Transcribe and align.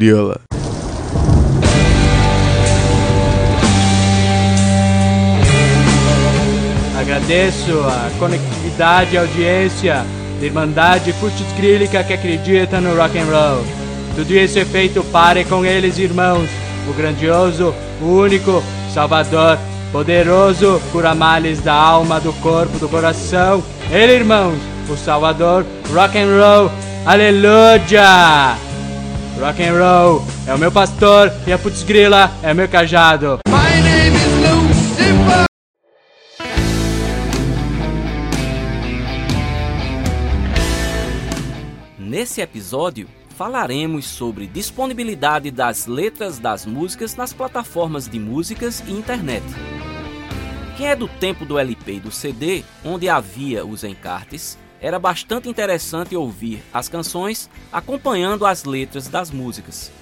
crioula. 0.00 0.40
Agradeço 6.98 7.78
a 7.80 8.10
conectividade 8.18 9.14
e 9.14 9.18
audiência 9.18 10.06
da 10.40 10.46
Irmandade 10.46 11.12
Futscrílica 11.12 12.02
que 12.02 12.14
acredita 12.14 12.80
no 12.80 12.96
rock 12.96 13.18
and 13.18 13.24
roll. 13.24 13.64
Tudo 14.16 14.32
isso 14.32 14.58
é 14.58 14.64
feito 14.64 15.04
para 15.04 15.40
e 15.40 15.44
com 15.44 15.66
eles, 15.66 15.98
irmãos. 15.98 16.48
O 16.88 16.94
grandioso, 16.94 17.74
o 18.00 18.06
único, 18.06 18.62
Salvador, 18.94 19.58
poderoso, 19.92 20.80
cura 20.92 21.14
males 21.14 21.60
da 21.60 21.74
alma, 21.74 22.18
do 22.18 22.32
corpo, 22.34 22.78
do 22.78 22.88
coração. 22.88 23.62
Ele, 23.90 24.14
irmãos, 24.14 24.58
o 24.88 24.96
Salvador, 24.96 25.66
rock 25.92 26.16
and 26.16 26.26
roll. 26.26 26.70
Aleluia! 27.04 28.69
Rock 29.40 29.62
and 29.62 29.72
roll 29.72 30.22
é 30.46 30.54
o 30.54 30.58
meu 30.58 30.70
pastor 30.70 31.32
e 31.46 31.52
a 31.52 31.58
Putzgrila 31.58 32.30
é 32.42 32.52
o 32.52 32.54
meu 32.54 32.68
cajado. 32.68 33.38
My 33.48 33.80
name 33.82 34.14
is 34.14 34.26
Lucifer. 34.44 35.46
Nesse 41.98 42.42
episódio, 42.42 43.08
falaremos 43.34 44.04
sobre 44.04 44.46
disponibilidade 44.46 45.50
das 45.50 45.86
letras 45.86 46.38
das 46.38 46.66
músicas 46.66 47.16
nas 47.16 47.32
plataformas 47.32 48.06
de 48.06 48.18
músicas 48.18 48.84
e 48.86 48.92
internet. 48.92 49.46
Quem 50.76 50.88
é 50.88 50.94
do 50.94 51.08
tempo 51.08 51.46
do 51.46 51.58
LP 51.58 51.94
e 51.94 52.00
do 52.00 52.10
CD, 52.10 52.62
onde 52.84 53.08
havia 53.08 53.64
os 53.64 53.84
encartes, 53.84 54.58
era 54.80 54.98
bastante 54.98 55.48
interessante 55.48 56.16
ouvir 56.16 56.62
as 56.72 56.88
canções 56.88 57.50
acompanhando 57.72 58.46
as 58.46 58.64
letras 58.64 59.08
das 59.08 59.30
músicas. 59.30 59.92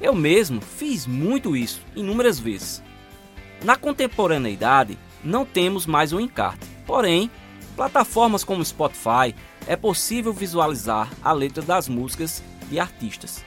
Eu 0.00 0.14
mesmo 0.14 0.60
fiz 0.60 1.06
muito 1.06 1.56
isso 1.56 1.80
inúmeras 1.94 2.38
vezes. 2.38 2.82
Na 3.64 3.76
contemporaneidade, 3.76 4.98
não 5.24 5.44
temos 5.44 5.86
mais 5.86 6.12
o 6.12 6.20
encarte, 6.20 6.66
porém, 6.86 7.30
plataformas 7.74 8.44
como 8.44 8.64
Spotify 8.64 9.34
é 9.66 9.74
possível 9.74 10.32
visualizar 10.32 11.10
a 11.22 11.32
letra 11.32 11.62
das 11.62 11.88
músicas 11.88 12.42
de 12.68 12.78
artistas. 12.78 13.44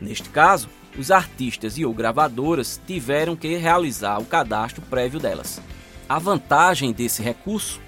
Neste 0.00 0.28
caso, 0.28 0.68
os 0.98 1.10
artistas 1.10 1.78
e 1.78 1.84
ou 1.84 1.94
gravadoras 1.94 2.80
tiveram 2.86 3.34
que 3.34 3.56
realizar 3.56 4.18
o 4.18 4.24
cadastro 4.24 4.82
prévio 4.82 5.20
delas. 5.20 5.60
A 6.08 6.18
vantagem 6.18 6.92
desse 6.92 7.22
recurso 7.22 7.80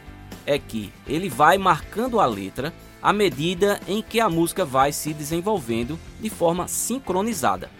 é 0.47 0.59
que 0.59 0.93
ele 1.07 1.29
vai 1.29 1.59
marcando 1.59 2.21
a 2.21 2.27
letra 2.27 2.73
à 3.03 3.13
medida 3.13 3.81
em 3.87 4.01
que 4.01 4.21
a 4.21 4.29
música 4.29 4.65
vai 4.65 4.93
se 4.93 5.13
desenvolvendo 5.13 5.99
de 6.21 6.31
forma 6.31 6.67
sincronizada. 6.69 7.71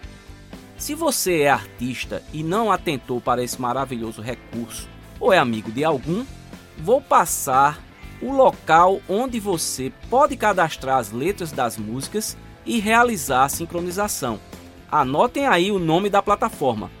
Se 0.77 0.93
você 0.93 1.41
é 1.41 1.49
artista 1.49 2.21
e 2.31 2.43
não 2.43 2.71
atentou 2.71 3.19
para 3.19 3.43
esse 3.43 3.59
maravilhoso 3.59 4.21
recurso 4.21 4.87
ou 5.19 5.33
é 5.33 5.39
amigo 5.39 5.71
de 5.71 5.83
algum, 5.83 6.23
vou 6.77 7.01
passar 7.01 7.83
o 8.21 8.31
local 8.31 9.01
onde 9.09 9.39
você 9.39 9.91
pode 10.09 10.35
cadastrar 10.37 10.97
as 10.97 11.11
letras 11.11 11.51
das 11.51 11.77
músicas 11.77 12.37
e 12.65 12.79
realizar 12.79 13.45
a 13.45 13.49
sincronização. 13.49 14.39
Anotem 14.91 15.47
aí 15.47 15.71
o 15.71 15.79
nome 15.79 16.09
da 16.09 16.21
plataforma: 16.21 16.91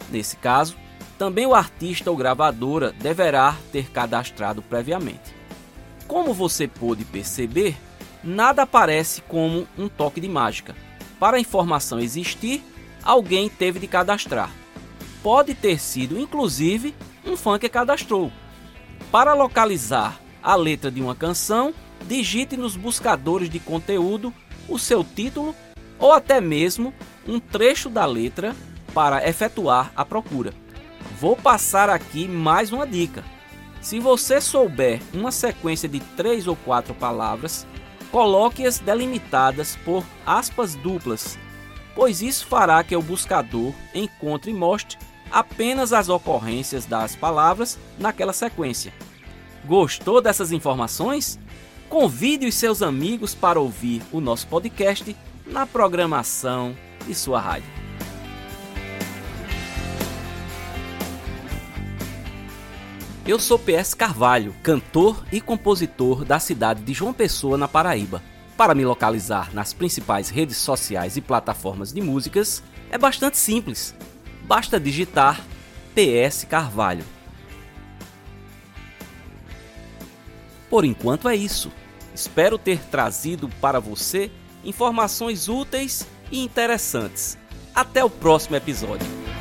nesse 0.10 0.38
caso, 0.38 0.78
também 1.18 1.46
o 1.46 1.56
artista 1.56 2.12
ou 2.12 2.18
gravadora 2.18 2.92
deverá 2.92 3.56
ter 3.72 3.90
cadastrado 3.90 4.62
previamente. 4.62 5.34
Como 6.08 6.34
você 6.34 6.68
pôde 6.68 7.06
perceber, 7.06 7.76
nada 8.24 8.64
aparece 8.64 9.22
como 9.22 9.68
um 9.78 9.88
toque 9.88 10.22
de 10.22 10.28
mágica. 10.28 10.76
Para 11.20 11.38
a 11.38 11.40
informação 11.40 12.00
existir, 12.00 12.64
alguém 13.06 13.48
teve 13.48 13.80
de 13.80 13.88
cadastrar. 13.88 14.50
Pode 15.22 15.54
ter 15.54 15.80
sido, 15.80 16.20
inclusive, 16.20 16.96
um 17.26 17.38
fã 17.38 17.58
que 17.60 17.70
cadastrou. 17.70 18.32
Para 19.12 19.34
localizar 19.34 20.20
a 20.44 20.56
letra 20.56 20.92
de 20.92 21.02
uma 21.02 21.16
canção, 21.16 21.74
digite 22.08 22.58
nos 22.58 22.76
buscadores 22.76 23.50
de 23.50 23.60
conteúdo 23.60 24.34
o 24.68 24.80
seu 24.80 25.04
título 25.04 25.56
ou 26.00 26.12
até 26.12 26.42
mesmo 26.42 26.94
um 27.28 27.40
trecho 27.40 27.90
da 27.90 28.06
letra 28.06 28.56
para 28.94 29.28
efetuar 29.28 29.92
a 29.96 30.04
procura. 30.04 30.54
Vou 31.20 31.36
passar 31.36 31.90
aqui 31.90 32.28
mais 32.28 32.72
uma 32.72 32.86
dica. 32.86 33.24
Se 33.82 34.00
você 34.00 34.42
souber 34.42 35.00
uma 35.14 35.32
sequência 35.32 35.88
de 35.88 36.00
três 36.00 36.48
ou 36.48 36.56
quatro 36.56 36.94
palavras, 36.94 37.66
coloque-as 38.12 38.80
delimitadas 38.80 39.78
por 39.86 40.04
aspas 40.26 40.76
duplas, 40.76 41.38
pois 41.96 42.22
isso 42.22 42.46
fará 42.46 42.84
que 42.84 42.96
o 42.96 43.02
buscador 43.02 43.74
encontre 43.94 44.52
e 44.52 44.54
mostre 44.54 44.98
apenas 45.32 45.94
as 45.94 46.10
ocorrências 46.10 46.86
das 46.86 47.16
palavras 47.16 47.80
naquela 47.98 48.34
sequência. 48.34 48.94
Gostou 49.66 50.22
dessas 50.22 50.52
informações? 50.52 51.40
Convide 51.90 52.46
os 52.46 52.56
seus 52.56 52.82
amigos 52.82 53.34
para 53.34 53.60
ouvir 53.60 54.02
o 54.12 54.20
nosso 54.20 54.46
podcast 54.48 55.16
na 55.48 55.66
programação 55.66 56.76
de 57.08 57.16
sua 57.16 57.40
rádio. 57.40 57.70
Eu 63.28 63.40
sou 63.40 63.58
PS 63.58 63.96
Carvalho, 63.96 64.54
cantor 64.62 65.26
e 65.32 65.42
compositor 65.42 66.24
da 66.24 66.40
cidade 66.40 66.84
de 66.84 66.94
João 66.94 67.12
Pessoa, 67.12 67.58
na 67.58 67.68
Paraíba. 67.68 68.22
Para 68.58 68.74
me 68.74 68.86
localizar 68.86 69.54
nas 69.54 69.74
principais 69.74 70.30
redes 70.30 70.58
sociais 70.58 71.18
e 71.18 71.22
plataformas 71.22 71.92
de 71.92 72.00
músicas 72.00 72.64
é 72.90 72.98
bastante 72.98 73.38
simples. 73.38 73.94
Basta 74.44 74.80
digitar 74.80 75.42
PS 75.94 76.46
Carvalho. 76.46 77.04
Por 80.70 80.86
enquanto 80.86 81.28
é 81.28 81.36
isso. 81.36 81.72
Espero 82.14 82.58
ter 82.58 82.80
trazido 82.80 83.50
para 83.60 83.80
você 83.80 84.32
informações 84.64 85.50
úteis 85.50 86.08
e 86.32 86.42
interessantes. 86.42 87.38
Até 87.74 88.04
o 88.06 88.10
próximo 88.10 88.56
episódio. 88.56 89.35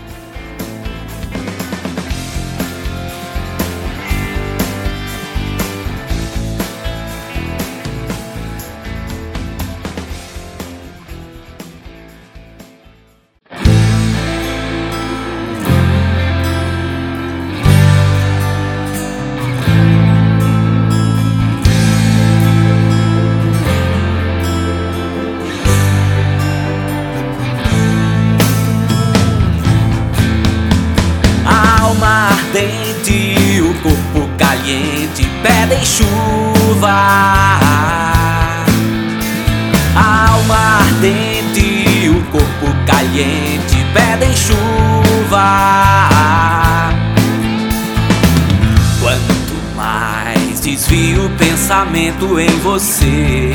Pensamento 52.14 52.38
em 52.38 52.58
você, 52.60 53.52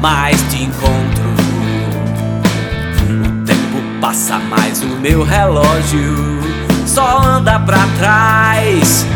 mais 0.00 0.40
te 0.50 0.64
encontro. 0.64 1.36
O 3.10 3.44
tempo 3.44 4.00
passa 4.00 4.38
mais 4.38 4.82
o 4.82 4.86
meu 5.00 5.22
relógio 5.22 6.40
só 6.86 7.22
anda 7.22 7.58
pra 7.60 7.86
trás. 7.98 9.06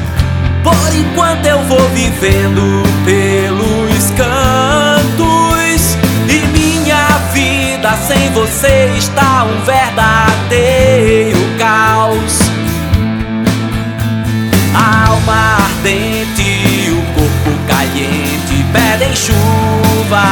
Por 0.63 0.95
enquanto 0.95 1.47
eu 1.47 1.63
vou 1.65 1.89
vivendo 1.91 2.83
pelos 3.05 4.11
cantos 4.17 5.97
e 6.29 6.47
minha 6.49 7.07
vida 7.33 7.93
sem 8.07 8.31
você 8.33 8.93
está 8.99 9.45
um 9.45 9.65
verdadeiro 9.65 11.39
caos. 11.59 12.39
Alma 14.75 15.57
ardente, 15.65 16.20
pedem 19.11 19.17
chuva. 19.17 20.23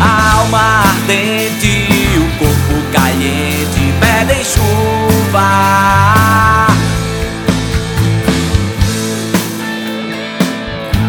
A 0.00 0.32
alma 0.38 0.82
ardente, 0.88 1.88
o 2.18 2.38
corpo 2.38 2.82
caliente 2.92 3.94
pedem 4.00 4.44
chuva. 4.44 5.46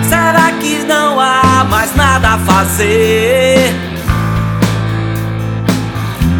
Será 0.08 0.52
que 0.60 0.84
não 0.84 1.20
há 1.20 1.66
mais 1.70 1.96
nada 1.96 2.36
a 2.36 2.38
fazer? 2.40 3.74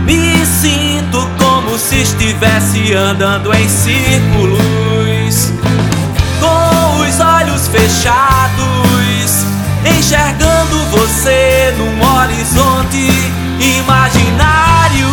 Me 0.06 0.46
sinto 0.46 1.28
como 1.40 1.78
se 1.78 2.02
estivesse 2.02 2.94
andando 2.94 3.54
em 3.54 3.68
círculos, 3.68 5.52
com 6.40 6.70
os 6.72 6.77
olhos 7.38 7.68
fechados, 7.68 9.46
enxergando 9.86 10.78
você 10.90 11.74
num 11.78 12.16
horizonte 12.16 13.10
imaginário. 13.78 15.08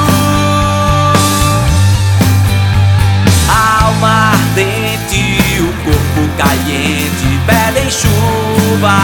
A 3.48 3.84
alma 3.84 4.32
ardente, 4.32 5.38
o 5.60 5.72
corpo 5.84 6.28
caliente, 6.38 7.40
pedem 7.46 7.90
chuva. 7.90 8.96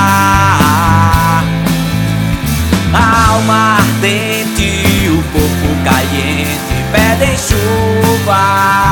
A 2.93 3.31
alma 3.33 3.79
ardente, 3.81 5.09
o 5.09 5.23
corpo 5.33 5.69
caliente, 5.85 6.75
pedem 6.93 7.37
chuva. 7.37 8.90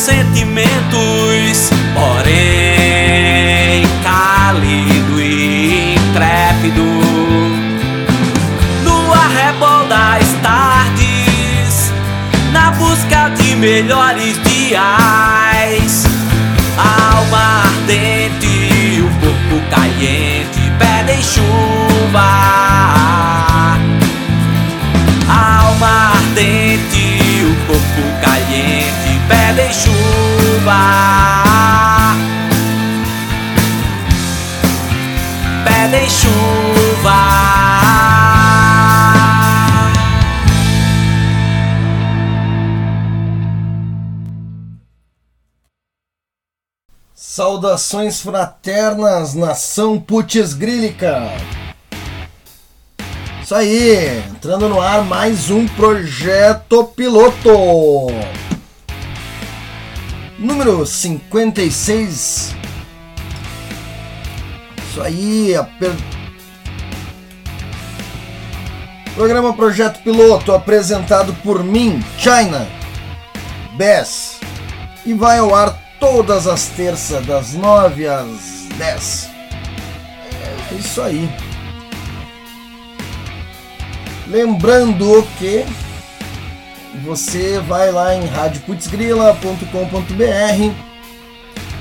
Sentimentos, 0.00 1.70
porém 1.94 3.84
cálido 4.02 5.20
e 5.20 5.94
intrépido. 5.94 6.82
No 8.82 9.12
arrebol 9.12 9.86
das 9.88 10.24
tardes, 10.42 11.92
na 12.52 12.70
busca 12.72 13.28
de 13.28 13.54
melhores 13.56 14.40
dias. 14.44 16.04
Alma 16.78 17.64
ardente, 17.64 19.02
o 19.02 19.10
corpo 19.20 19.60
caliente 19.70 20.72
pedem 20.78 21.22
chuva. 21.22 22.99
Caliente 29.50 29.60
pedem 29.60 29.72
chuva. 29.72 30.72
Pedem 35.64 36.08
chuva. 36.08 37.40
Saudações 47.14 48.20
fraternas, 48.20 49.34
nação 49.34 49.98
putz 49.98 50.52
grílica! 50.52 51.30
Isso 53.42 53.54
aí, 53.54 54.22
entrando 54.30 54.68
no 54.68 54.80
ar 54.80 55.02
mais 55.04 55.50
um 55.50 55.66
projeto 55.66 56.84
piloto. 56.84 57.50
Número 60.40 60.86
56. 60.86 62.54
Isso 64.88 65.02
aí, 65.02 65.54
aper... 65.54 65.92
Programa 69.14 69.52
Projeto 69.52 70.02
Piloto 70.02 70.50
apresentado 70.52 71.34
por 71.42 71.62
mim, 71.62 72.02
China 72.16 72.66
Bess, 73.76 74.40
e 75.04 75.12
vai 75.12 75.38
ao 75.38 75.54
ar 75.54 75.78
todas 76.00 76.46
as 76.46 76.68
terças, 76.68 77.26
das 77.26 77.52
9 77.52 78.08
às 78.08 78.66
10. 78.78 79.28
É 80.70 80.74
isso 80.74 81.02
aí. 81.02 81.30
Lembrando 84.26 85.22
que 85.38 85.66
você 87.04 87.58
vai 87.60 87.90
lá 87.90 88.14
em 88.14 88.26
radioputzgrila.com.br, 88.26 90.74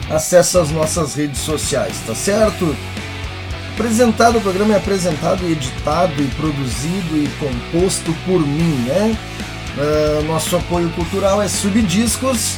acessa 0.10 0.62
as 0.62 0.72
nossas 0.72 1.16
redes 1.16 1.40
sociais, 1.40 1.96
tá 2.06 2.16
certo? 2.16 2.74
Apresentado, 3.74 4.38
o 4.38 4.42
programa 4.42 4.74
é 4.74 4.78
apresentado, 4.78 5.46
editado 5.46 6.22
e 6.22 6.28
produzido 6.28 7.18
e 7.18 7.28
composto 7.40 8.14
por 8.26 8.40
mim, 8.40 8.86
né? 8.88 9.18
Uh, 9.78 10.24
nosso 10.26 10.56
apoio 10.58 10.90
cultural 10.90 11.42
é 11.42 11.48
Subdiscos, 11.48 12.58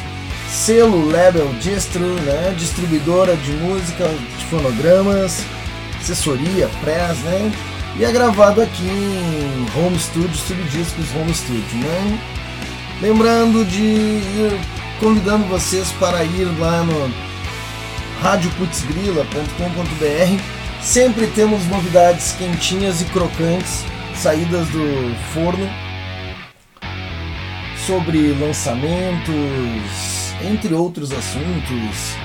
selo 0.49 1.11
Label 1.11 1.53
Distro, 1.59 2.05
né? 2.21 2.55
distribuidora 2.57 3.35
de 3.35 3.51
música, 3.51 4.07
de 4.37 4.45
fonogramas, 4.45 5.43
assessoria, 6.01 6.67
press, 6.81 7.19
né? 7.19 7.51
E 7.99 8.05
é 8.05 8.11
gravado 8.11 8.61
aqui 8.61 8.87
em 8.87 9.67
Home 9.77 9.99
Studio, 9.99 10.35
Subdiscos 10.35 11.05
Home 11.15 11.33
Studio, 11.33 11.77
né? 11.77 12.19
Lembrando 13.01 13.65
de 13.65 13.81
ir 13.81 14.61
convidando 14.99 15.45
vocês 15.45 15.91
para 15.93 16.23
ir 16.23 16.45
lá 16.59 16.83
no 16.83 17.11
radioputzgrila.com.br. 18.21 20.43
Sempre 20.83 21.25
temos 21.25 21.65
novidades 21.65 22.33
quentinhas 22.33 23.01
e 23.01 23.05
crocantes, 23.05 23.83
saídas 24.15 24.67
do 24.67 25.15
forno, 25.33 25.67
sobre 27.87 28.33
lançamentos, 28.33 29.33
entre 30.47 30.75
outros 30.75 31.11
assuntos, 31.11 32.15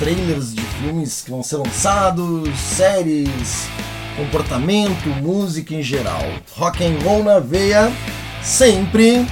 trailers 0.00 0.52
de 0.52 0.62
filmes 0.62 1.22
que 1.22 1.30
vão 1.30 1.44
ser 1.44 1.58
lançados, 1.58 2.50
séries, 2.58 3.68
comportamento, 4.16 5.08
música 5.22 5.74
em 5.74 5.82
geral. 5.82 6.24
Rock 6.56 6.84
and 6.84 6.98
roll 7.04 7.22
na 7.22 7.38
veia, 7.38 7.92
sempre. 8.42 9.24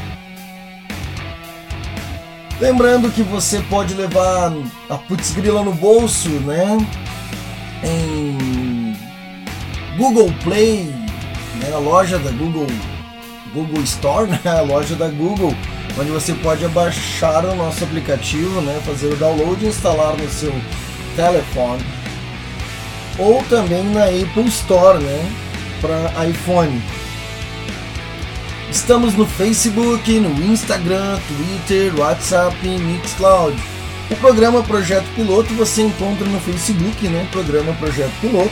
Lembrando 2.63 3.11
que 3.11 3.25
você 3.25 3.59
pode 3.69 3.93
levar 3.93 4.53
a 4.89 4.95
Putz 4.97 5.33
Grila 5.33 5.65
no 5.65 5.73
bolso, 5.73 6.29
né? 6.29 6.79
Em 7.83 8.97
Google 9.97 10.33
Play, 10.45 10.85
né? 11.57 11.73
a 11.75 11.79
loja 11.79 12.21
da 12.21 12.31
Google, 12.31 12.69
Google 13.53 13.83
Store, 13.83 14.31
né? 14.31 14.41
a 14.45 14.61
loja 14.61 14.95
da 14.95 15.09
Google, 15.09 15.53
onde 15.99 16.13
você 16.13 16.35
pode 16.35 16.65
baixar 16.69 17.45
o 17.45 17.57
nosso 17.57 17.83
aplicativo, 17.83 18.61
né? 18.61 18.81
fazer 18.87 19.09
o 19.09 19.17
download 19.17 19.65
e 19.65 19.69
instalar 19.69 20.17
no 20.17 20.31
seu 20.31 20.55
telefone 21.17 21.83
ou 23.19 23.43
também 23.45 23.85
na 23.91 24.05
Apple 24.05 24.47
Store, 24.47 25.03
né, 25.03 25.33
para 25.81 26.27
iPhone. 26.27 26.81
Estamos 28.73 29.13
no 29.15 29.27
Facebook, 29.27 30.19
no 30.19 30.31
Instagram, 30.47 31.21
Twitter, 31.29 31.95
WhatsApp 31.95 32.57
e 32.67 32.79
Mixcloud. 32.79 33.55
O 34.11 34.17
programa 34.17 34.63
Projeto 34.63 35.05
Piloto 35.15 35.53
você 35.53 35.83
encontra 35.83 36.27
no 36.27 36.41
Facebook, 36.41 37.07
né, 37.07 37.29
Programa 37.31 37.75
Projeto 37.75 38.11
Piloto. 38.23 38.51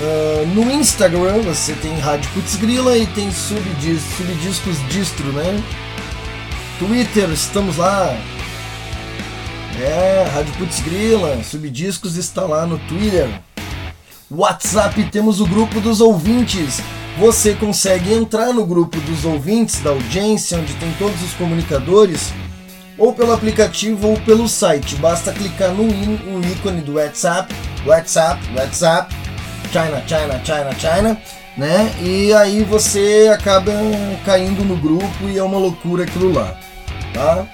Uh, 0.00 0.46
no 0.54 0.72
Instagram 0.72 1.42
você 1.42 1.74
tem 1.74 1.94
Rádio 1.98 2.30
Putz 2.30 2.56
Grila 2.56 2.96
e 2.96 3.06
tem 3.08 3.30
subdis, 3.30 4.00
Subdiscos 4.16 4.78
Distro, 4.88 5.26
né? 5.26 5.62
Twitter, 6.78 7.28
estamos 7.28 7.76
lá, 7.76 8.18
é, 9.78 10.26
Rádio 10.32 10.54
Putz 10.54 10.80
Grila, 10.80 11.44
Subdiscos 11.44 12.16
está 12.16 12.44
lá 12.44 12.64
no 12.64 12.78
Twitter. 12.78 13.28
WhatsApp 14.30 15.04
temos 15.10 15.38
o 15.38 15.46
grupo 15.46 15.80
dos 15.80 16.00
ouvintes. 16.00 16.80
Você 17.18 17.54
consegue 17.54 18.12
entrar 18.12 18.52
no 18.52 18.64
grupo 18.64 18.98
dos 19.00 19.24
ouvintes 19.24 19.80
da 19.80 19.90
audiência, 19.90 20.58
onde 20.58 20.72
tem 20.74 20.92
todos 20.98 21.22
os 21.22 21.34
comunicadores, 21.34 22.32
ou 22.96 23.12
pelo 23.12 23.32
aplicativo 23.32 24.08
ou 24.08 24.16
pelo 24.20 24.48
site. 24.48 24.96
Basta 24.96 25.32
clicar 25.32 25.70
no, 25.70 25.88
ícone 26.52 26.80
do 26.80 26.94
WhatsApp, 26.94 27.54
WhatsApp, 27.84 28.40
WhatsApp, 28.56 29.14
China, 29.70 30.02
China, 30.06 30.40
China, 30.44 30.72
China, 30.78 31.22
né? 31.56 31.92
E 32.00 32.32
aí 32.32 32.62
você 32.64 33.30
acaba 33.32 33.72
caindo 34.24 34.64
no 34.64 34.76
grupo 34.76 35.28
e 35.28 35.36
é 35.36 35.42
uma 35.42 35.58
loucura 35.58 36.04
aquilo 36.04 36.32
lá, 36.32 36.58
tá? 37.12 37.46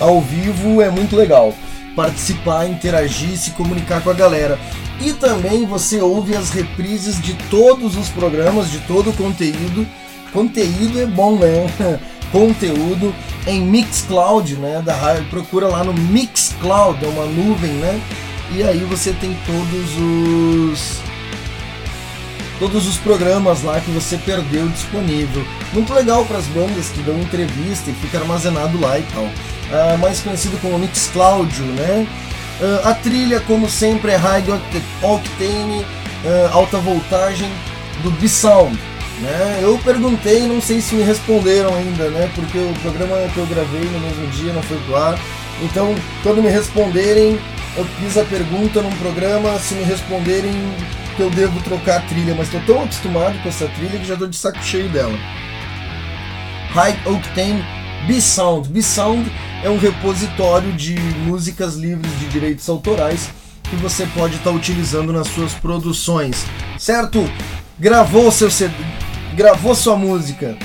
ao 0.00 0.20
vivo 0.20 0.80
é 0.80 0.90
muito 0.90 1.16
legal. 1.16 1.52
Participar, 1.98 2.68
interagir, 2.68 3.36
se 3.36 3.50
comunicar 3.50 4.00
com 4.02 4.10
a 4.10 4.14
galera. 4.14 4.56
E 5.00 5.12
também 5.12 5.66
você 5.66 6.00
ouve 6.00 6.36
as 6.36 6.50
reprises 6.50 7.20
de 7.20 7.34
todos 7.50 7.96
os 7.96 8.08
programas, 8.08 8.70
de 8.70 8.78
todo 8.78 9.10
o 9.10 9.12
conteúdo 9.12 9.84
conteúdo 10.32 11.00
é 11.00 11.06
bom, 11.06 11.36
né? 11.36 11.66
conteúdo 12.30 13.12
em 13.46 13.62
Mixcloud, 13.62 14.54
né? 14.56 14.80
Da 14.84 14.94
rádio, 14.94 15.24
procura 15.30 15.66
lá 15.66 15.82
no 15.82 15.92
Mixcloud, 15.92 17.04
é 17.04 17.08
uma 17.08 17.26
nuvem, 17.26 17.72
né? 17.72 18.00
E 18.54 18.62
aí 18.62 18.78
você 18.80 19.12
tem 19.12 19.36
todos 19.46 19.90
os 19.98 21.07
todos 22.58 22.86
os 22.86 22.96
programas 22.96 23.62
lá 23.62 23.80
que 23.80 23.90
você 23.90 24.16
perdeu 24.18 24.68
disponível. 24.68 25.44
Muito 25.72 25.92
legal 25.92 26.24
para 26.24 26.38
as 26.38 26.46
bandas 26.46 26.88
que 26.88 27.00
dão 27.02 27.18
entrevista 27.18 27.90
e 27.90 27.94
fica 27.94 28.18
armazenado 28.18 28.80
lá 28.80 28.98
e 28.98 29.02
tal. 29.02 29.28
Ah, 29.72 29.96
mais 29.98 30.20
conhecido 30.20 30.58
como 30.60 30.78
Mixcloud, 30.78 31.60
né? 31.62 32.06
Ah, 32.60 32.90
a 32.90 32.94
trilha, 32.94 33.40
como 33.40 33.68
sempre, 33.68 34.12
é 34.12 34.16
High 34.16 34.44
Octane, 35.02 35.86
ah, 36.24 36.50
alta 36.52 36.78
voltagem 36.78 37.50
do 38.02 38.10
B-Sound. 38.10 38.78
Né? 39.20 39.60
Eu 39.62 39.76
perguntei, 39.78 40.46
não 40.46 40.60
sei 40.60 40.80
se 40.80 40.94
me 40.94 41.02
responderam 41.02 41.74
ainda, 41.74 42.08
né? 42.10 42.30
Porque 42.34 42.58
o 42.58 42.72
programa 42.82 43.16
que 43.34 43.38
eu 43.38 43.46
gravei 43.46 43.80
no 43.80 43.98
mesmo 43.98 44.26
dia 44.28 44.52
não 44.52 44.62
foi 44.62 44.78
ar. 44.94 45.18
Então, 45.60 45.92
quando 46.22 46.40
me 46.40 46.48
responderem, 46.48 47.38
eu 47.76 47.84
fiz 48.00 48.16
a 48.16 48.24
pergunta 48.24 48.80
num 48.80 48.92
programa, 48.92 49.58
se 49.58 49.74
me 49.74 49.82
responderem 49.82 50.52
que 51.18 51.22
eu 51.24 51.30
devo 51.30 51.60
trocar 51.62 51.96
a 51.96 52.00
trilha, 52.02 52.32
mas 52.32 52.46
estou 52.46 52.60
tão 52.60 52.84
acostumado 52.84 53.36
com 53.42 53.48
essa 53.48 53.66
trilha 53.66 53.98
que 53.98 54.04
já 54.04 54.14
estou 54.14 54.28
de 54.28 54.36
saco 54.36 54.62
cheio 54.62 54.88
dela. 54.88 55.18
High 56.70 56.96
Octane 57.06 57.64
B-Sound. 58.06 58.68
B-Sound 58.68 59.28
é 59.64 59.68
um 59.68 59.78
repositório 59.78 60.72
de 60.74 60.94
músicas 61.26 61.74
livres 61.74 62.16
de 62.20 62.26
direitos 62.28 62.68
autorais 62.68 63.30
que 63.64 63.74
você 63.74 64.06
pode 64.14 64.36
estar 64.36 64.50
tá 64.50 64.56
utilizando 64.56 65.12
nas 65.12 65.26
suas 65.26 65.52
produções, 65.54 66.46
certo? 66.78 67.28
Gravou 67.80 68.30
seu 68.30 68.48
CD, 68.48 68.72
gravou 69.34 69.74
sua 69.74 69.96
música, 69.96 70.56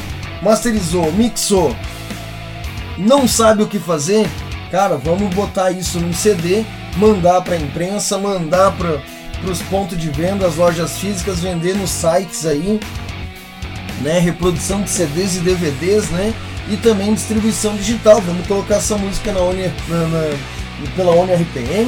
masterizou, 0.43 1.11
mixou, 1.13 1.75
não 2.95 3.27
sabe 3.27 3.63
o 3.63 3.67
que 3.67 3.79
fazer, 3.79 4.29
cara, 4.69 4.97
vamos 4.97 5.33
botar 5.33 5.71
isso 5.71 5.99
num 5.99 6.13
CD, 6.13 6.63
mandar 6.95 7.41
para 7.41 7.55
a 7.55 7.59
imprensa, 7.59 8.19
mandar 8.19 8.71
para 8.77 9.01
os 9.51 9.61
pontos 9.63 9.97
de 9.97 10.09
venda, 10.09 10.47
as 10.47 10.55
lojas 10.55 10.97
físicas, 10.97 11.39
vender 11.39 11.75
nos 11.75 11.89
sites 11.89 12.45
aí, 12.45 12.79
né? 14.01 14.19
Reprodução 14.19 14.81
de 14.81 14.89
CDs 14.89 15.37
e 15.37 15.39
DVDs, 15.39 16.09
né? 16.09 16.33
E 16.69 16.77
também 16.77 17.13
distribuição 17.13 17.75
digital. 17.75 18.21
Vamos 18.21 18.47
colocar 18.47 18.75
essa 18.75 18.97
música 18.97 19.31
na, 19.31 19.39
Oni, 19.39 19.67
na, 19.87 20.07
na 20.07 20.37
pela 20.95 21.11
ONI 21.11 21.45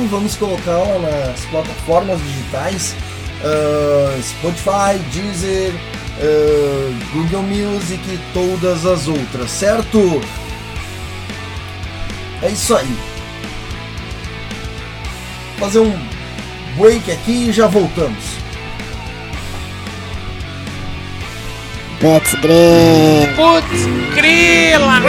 vamos 0.10 0.36
colocá-la 0.36 1.00
nas 1.00 1.42
plataformas 1.46 2.20
digitais 2.22 2.96
uh, 3.44 4.22
Spotify, 4.22 5.00
Deezer, 5.12 5.74
uh, 5.74 7.14
Google 7.14 7.44
Music 7.44 8.02
e 8.08 8.20
todas 8.34 8.86
as 8.86 9.08
outras, 9.08 9.52
certo? 9.52 10.22
É 12.42 12.50
isso 12.50 12.76
aí. 12.76 12.98
Fazer 15.58 15.80
um 15.80 16.15
break 16.78 17.12
aqui 17.12 17.50
e 17.50 17.52
já 17.52 17.68
voltamos. 17.68 18.24
Putz, 22.00 22.36
grila. 22.36 23.34
Putz, 23.36 23.86
grila. 24.14 25.02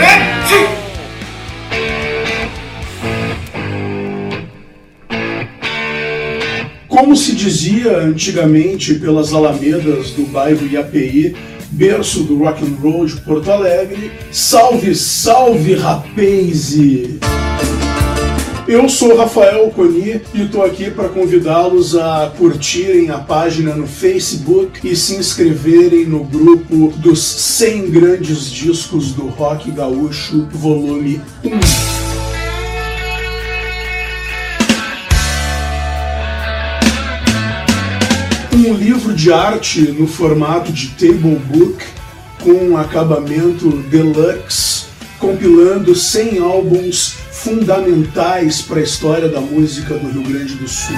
Como 6.87 7.15
se 7.15 7.35
dizia 7.35 7.97
antigamente 7.97 8.95
pelas 8.95 9.33
alamedas 9.33 10.11
do 10.11 10.25
bairro 10.25 10.65
IAPI, 10.65 11.35
berço 11.69 12.23
do 12.23 12.39
rock 12.39 12.63
and 12.63 12.75
roll 12.81 13.05
de 13.05 13.17
Porto 13.21 13.51
Alegre, 13.51 14.11
salve, 14.31 14.95
salve 14.95 15.75
rapaze! 15.75 17.19
Eu 18.67 18.89
sou 18.89 19.15
Rafael 19.15 19.69
Coni 19.69 20.21
e 20.33 20.41
estou 20.41 20.61
aqui 20.61 20.91
para 20.91 21.07
convidá-los 21.07 21.95
a 21.95 22.33
curtirem 22.37 23.09
a 23.09 23.17
página 23.17 23.73
no 23.73 23.87
Facebook 23.87 24.85
e 24.85 24.93
se 24.93 25.15
inscreverem 25.15 26.05
no 26.05 26.25
grupo 26.25 26.91
dos 26.97 27.23
100 27.23 27.91
grandes 27.91 28.51
discos 28.51 29.13
do 29.13 29.27
rock 29.27 29.71
gaúcho, 29.71 30.49
volume 30.51 31.21
1. 31.45 31.49
um 38.67 38.73
livro 38.73 39.13
de 39.13 39.31
arte 39.31 39.79
no 39.93 40.07
formato 40.07 40.73
de 40.73 40.89
table 40.89 41.35
book 41.35 41.85
com 42.43 42.75
acabamento 42.75 43.69
deluxe, 43.83 44.87
compilando 45.19 45.95
100 45.95 46.39
álbuns 46.39 47.26
fundamentais 47.43 48.61
para 48.61 48.79
a 48.79 48.83
história 48.83 49.29
da 49.29 49.39
música 49.39 49.93
do 49.93 50.09
Rio 50.09 50.23
Grande 50.23 50.55
do 50.55 50.67
Sul. 50.67 50.95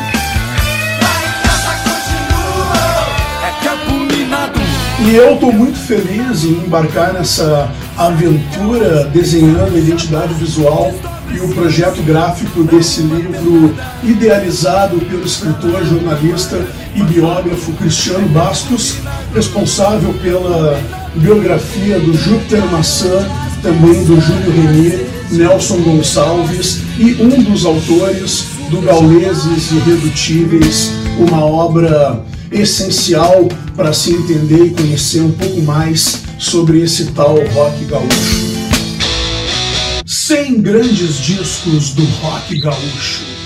E 5.02 5.16
eu 5.16 5.34
estou 5.34 5.52
muito 5.52 5.78
feliz 5.80 6.44
em 6.44 6.52
embarcar 6.66 7.14
nessa 7.14 7.70
aventura 7.98 9.06
desenhando 9.06 9.76
a 9.76 9.80
identidade 9.80 10.34
visual 10.36 10.94
e 11.34 11.40
o 11.40 11.50
projeto 11.50 12.02
gráfico 12.04 12.64
desse 12.64 13.02
livro, 13.02 13.76
idealizado 14.04 14.98
pelo 15.00 15.26
escritor, 15.26 15.84
jornalista 15.86 16.66
e 16.96 17.02
biógrafo 17.04 17.72
Cristiano 17.74 18.28
Bastos, 18.30 18.98
responsável 19.34 20.14
pela 20.22 20.80
biografia 21.16 22.00
do 22.00 22.14
Júpiter 22.14 22.66
Maçã, 22.72 23.28
também 23.62 24.04
do 24.06 24.20
Júlio 24.20 24.52
Renier, 24.52 25.09
Nelson 25.32 25.82
Gonçalves 25.82 26.80
e 26.98 27.22
um 27.22 27.44
dos 27.44 27.66
autores 27.66 28.46
do 28.70 28.82
Gauleses 28.82 29.72
Irredutíveis, 29.72 30.92
uma 31.18 31.44
obra 31.44 32.24
essencial 32.52 33.48
para 33.76 33.94
se 33.94 34.12
entender 34.12 34.66
e 34.66 34.70
conhecer 34.72 35.22
um 35.22 35.32
pouco 35.32 35.62
mais 35.62 36.22
sobre 36.38 36.82
esse 36.82 37.12
tal 37.12 37.36
rock 37.54 37.86
gaúcho. 37.86 38.50
100 40.06 40.62
grandes 40.62 41.18
discos 41.18 41.92
do 41.92 42.04
rock 42.22 42.60
gaúcho. 42.60 43.39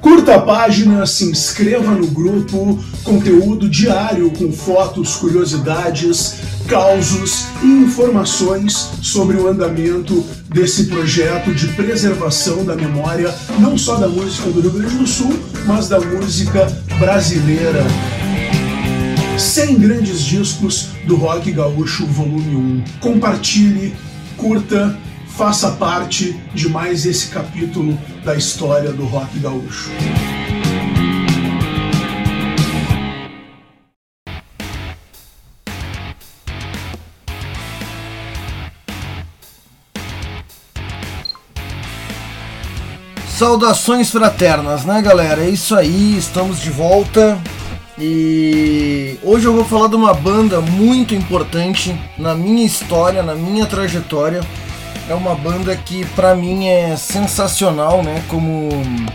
Curta 0.00 0.36
a 0.36 0.40
página, 0.40 1.04
se 1.06 1.24
inscreva 1.24 1.90
no 1.90 2.06
grupo, 2.06 2.78
conteúdo 3.04 3.68
diário 3.68 4.30
com 4.30 4.50
fotos, 4.50 5.14
curiosidades, 5.16 6.36
causos 6.66 7.44
e 7.62 7.66
informações 7.66 8.90
sobre 9.02 9.36
o 9.36 9.46
andamento 9.46 10.24
desse 10.48 10.84
projeto 10.84 11.54
de 11.54 11.68
preservação 11.68 12.64
da 12.64 12.74
memória, 12.74 13.34
não 13.58 13.76
só 13.76 13.96
da 13.96 14.08
música 14.08 14.48
do 14.50 14.60
Rio 14.60 14.70
Grande 14.70 14.96
do 14.96 15.06
Sul, 15.06 15.38
mas 15.66 15.88
da 15.88 16.00
música 16.00 16.66
brasileira. 16.98 17.84
100 19.36 19.78
grandes 19.78 20.20
discos 20.22 20.88
do 21.06 21.16
Rock 21.16 21.52
Gaúcho 21.52 22.06
Volume 22.06 22.56
1. 22.56 22.84
Compartilhe, 23.00 23.94
curta, 24.36 24.96
faça 25.36 25.70
parte 25.72 26.38
de 26.54 26.68
mais 26.68 27.06
esse 27.06 27.28
capítulo 27.28 27.98
da 28.24 28.34
história 28.34 28.92
do 28.92 29.04
rock 29.04 29.38
gaúcho. 29.38 29.90
Saudações 43.40 44.10
fraternas, 44.10 44.84
né, 44.84 45.00
galera? 45.00 45.42
É 45.42 45.48
isso 45.48 45.74
aí, 45.74 46.18
estamos 46.18 46.60
de 46.60 46.68
volta. 46.68 47.40
E 47.98 49.18
hoje 49.22 49.46
eu 49.46 49.54
vou 49.54 49.64
falar 49.64 49.88
de 49.88 49.96
uma 49.96 50.12
banda 50.12 50.60
muito 50.60 51.14
importante 51.14 51.98
na 52.18 52.34
minha 52.34 52.66
história, 52.66 53.22
na 53.22 53.34
minha 53.34 53.64
trajetória. 53.64 54.42
É 55.10 55.14
uma 55.14 55.34
banda 55.34 55.76
que 55.76 56.06
para 56.14 56.34
mim 56.34 56.68
é 56.68 56.96
sensacional, 56.96 58.02
né? 58.02 58.24
Como 58.28 58.68
uh, 58.70 59.10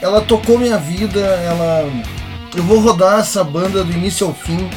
ela 0.00 0.20
tocou 0.20 0.58
minha 0.58 0.76
vida, 0.78 1.18
ela 1.18 1.90
eu 2.54 2.62
vou 2.62 2.78
rodar 2.78 3.18
essa 3.18 3.42
banda 3.42 3.82
do 3.82 3.92
início 3.92 4.26
ao 4.26 4.34
fim. 4.34 4.70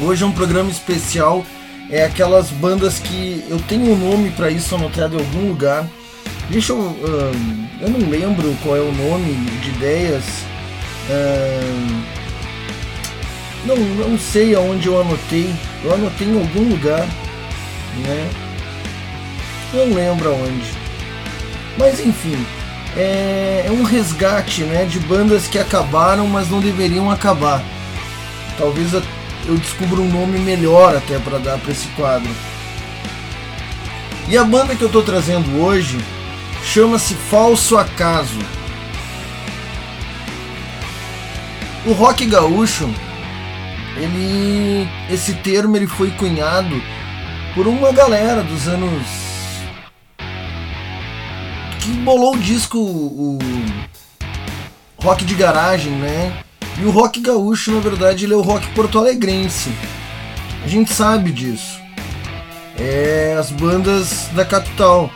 Hoje 0.00 0.24
é 0.24 0.26
um 0.26 0.32
programa 0.32 0.70
especial, 0.70 1.44
é 1.88 2.04
aquelas 2.04 2.50
bandas 2.50 2.98
que 2.98 3.44
eu 3.48 3.60
tenho 3.60 3.92
um 3.92 3.96
nome 4.10 4.30
para 4.30 4.50
isso 4.50 4.74
anotado 4.74 5.16
em 5.16 5.20
algum 5.20 5.48
lugar 5.48 5.86
Deixa 6.48 6.72
eu. 6.72 6.78
Uh, 6.78 7.32
eu 7.80 7.88
não 7.88 8.10
lembro 8.10 8.54
qual 8.62 8.76
é 8.76 8.80
o 8.80 8.92
nome 8.92 9.32
de 9.60 9.70
ideias. 9.70 10.24
Uh, 11.08 12.02
não, 13.64 13.76
não 13.76 14.18
sei 14.18 14.54
aonde 14.54 14.86
eu 14.86 15.00
anotei. 15.00 15.50
Eu 15.84 15.94
anotei 15.94 16.28
em 16.28 16.38
algum 16.38 16.68
lugar. 16.70 17.06
Né? 17.98 18.30
Não 19.72 19.94
lembro 19.94 20.30
aonde. 20.30 20.72
Mas 21.78 22.00
enfim. 22.00 22.44
é, 22.96 23.64
é 23.66 23.70
um 23.70 23.82
resgate 23.82 24.62
né, 24.62 24.84
de 24.84 24.98
bandas 25.00 25.46
que 25.46 25.58
acabaram, 25.58 26.26
mas 26.26 26.48
não 26.50 26.60
deveriam 26.60 27.10
acabar. 27.10 27.62
Talvez 28.58 28.92
eu 28.92 29.56
descubra 29.56 30.00
um 30.00 30.08
nome 30.08 30.38
melhor 30.38 30.96
até 30.96 31.18
para 31.18 31.38
dar 31.38 31.58
para 31.58 31.72
esse 31.72 31.88
quadro. 31.88 32.30
E 34.28 34.36
a 34.36 34.44
banda 34.44 34.76
que 34.76 34.82
eu 34.82 34.86
estou 34.86 35.02
trazendo 35.02 35.62
hoje 35.62 35.98
chama-se 36.64 37.14
Falso 37.14 37.76
Acaso. 37.76 38.38
O 41.84 41.92
rock 41.92 42.24
gaúcho, 42.26 42.88
ele, 43.96 44.88
esse 45.10 45.34
termo 45.34 45.76
ele 45.76 45.86
foi 45.86 46.10
cunhado 46.12 46.80
por 47.54 47.66
uma 47.66 47.92
galera 47.92 48.42
dos 48.42 48.66
anos 48.66 49.06
que 51.80 51.90
bolou 52.04 52.34
o 52.34 52.38
disco 52.38 52.78
o 52.78 53.38
rock 55.02 55.24
de 55.24 55.34
garagem, 55.34 55.92
né? 55.92 56.32
E 56.80 56.84
o 56.84 56.90
rock 56.90 57.20
gaúcho, 57.20 57.72
na 57.72 57.80
verdade, 57.80 58.24
ele 58.24 58.32
é 58.32 58.36
o 58.36 58.40
rock 58.40 58.66
porto-alegrense. 58.68 59.70
A 60.64 60.68
gente 60.68 60.92
sabe 60.92 61.32
disso. 61.32 61.80
É 62.78 63.36
as 63.38 63.50
bandas 63.50 64.28
da 64.32 64.44
capital. 64.44 65.10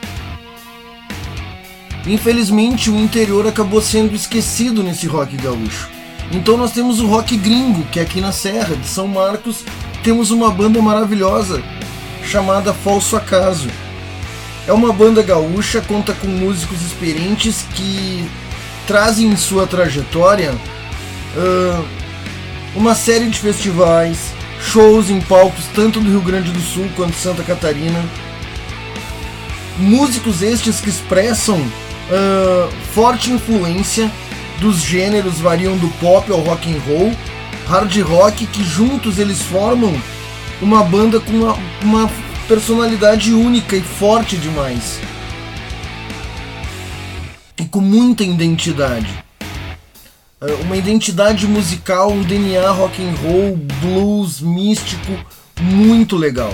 Infelizmente, 2.04 2.90
o 2.90 2.96
interior 2.98 3.46
acabou 3.46 3.80
sendo 3.80 4.14
esquecido 4.14 4.82
nesse 4.82 5.06
rock 5.06 5.36
gaúcho. 5.36 5.95
Então 6.32 6.56
nós 6.56 6.72
temos 6.72 7.00
o 7.00 7.06
rock 7.06 7.36
gringo, 7.36 7.84
que 7.86 8.00
é 8.00 8.02
aqui 8.02 8.20
na 8.20 8.32
Serra 8.32 8.76
de 8.76 8.86
São 8.86 9.06
Marcos, 9.06 9.64
temos 10.02 10.30
uma 10.30 10.50
banda 10.50 10.80
maravilhosa 10.82 11.62
chamada 12.24 12.74
Falso 12.74 13.16
Acaso. 13.16 13.68
É 14.66 14.72
uma 14.72 14.92
banda 14.92 15.22
gaúcha, 15.22 15.80
conta 15.80 16.12
com 16.14 16.26
músicos 16.26 16.82
experientes 16.82 17.64
que 17.74 18.28
trazem 18.86 19.28
em 19.28 19.36
sua 19.36 19.66
trajetória 19.66 20.52
uh, 20.52 21.84
uma 22.74 22.94
série 22.94 23.28
de 23.28 23.38
festivais, 23.38 24.32
shows 24.60 25.08
em 25.08 25.20
palcos 25.20 25.66
tanto 25.74 26.00
do 26.00 26.10
Rio 26.10 26.20
Grande 26.20 26.50
do 26.50 26.60
Sul 26.60 26.88
quanto 26.96 27.14
Santa 27.14 27.44
Catarina. 27.44 28.04
Músicos 29.78 30.42
estes 30.42 30.80
que 30.80 30.88
expressam 30.88 31.58
uh, 31.60 32.72
forte 32.92 33.30
influência 33.30 34.10
dos 34.60 34.82
gêneros 34.82 35.40
variam 35.40 35.76
do 35.76 35.88
pop 36.00 36.30
ao 36.30 36.40
rock 36.40 36.72
and 36.72 36.80
roll, 36.86 37.12
hard 37.66 37.96
rock, 38.02 38.46
que 38.46 38.64
juntos 38.64 39.18
eles 39.18 39.42
formam 39.42 39.92
uma 40.60 40.82
banda 40.82 41.20
com 41.20 41.32
uma, 41.32 41.56
uma 41.82 42.10
personalidade 42.48 43.32
única 43.32 43.76
e 43.76 43.82
forte 43.82 44.36
demais. 44.36 44.98
E 47.58 47.64
com 47.64 47.80
muita 47.80 48.24
identidade. 48.24 49.24
É, 50.40 50.52
uma 50.62 50.76
identidade 50.76 51.46
musical, 51.46 52.10
um 52.10 52.22
DNA 52.22 52.70
rock 52.70 53.02
and 53.02 53.14
roll, 53.22 53.56
blues, 53.80 54.40
místico, 54.40 55.12
muito 55.60 56.16
legal. 56.16 56.52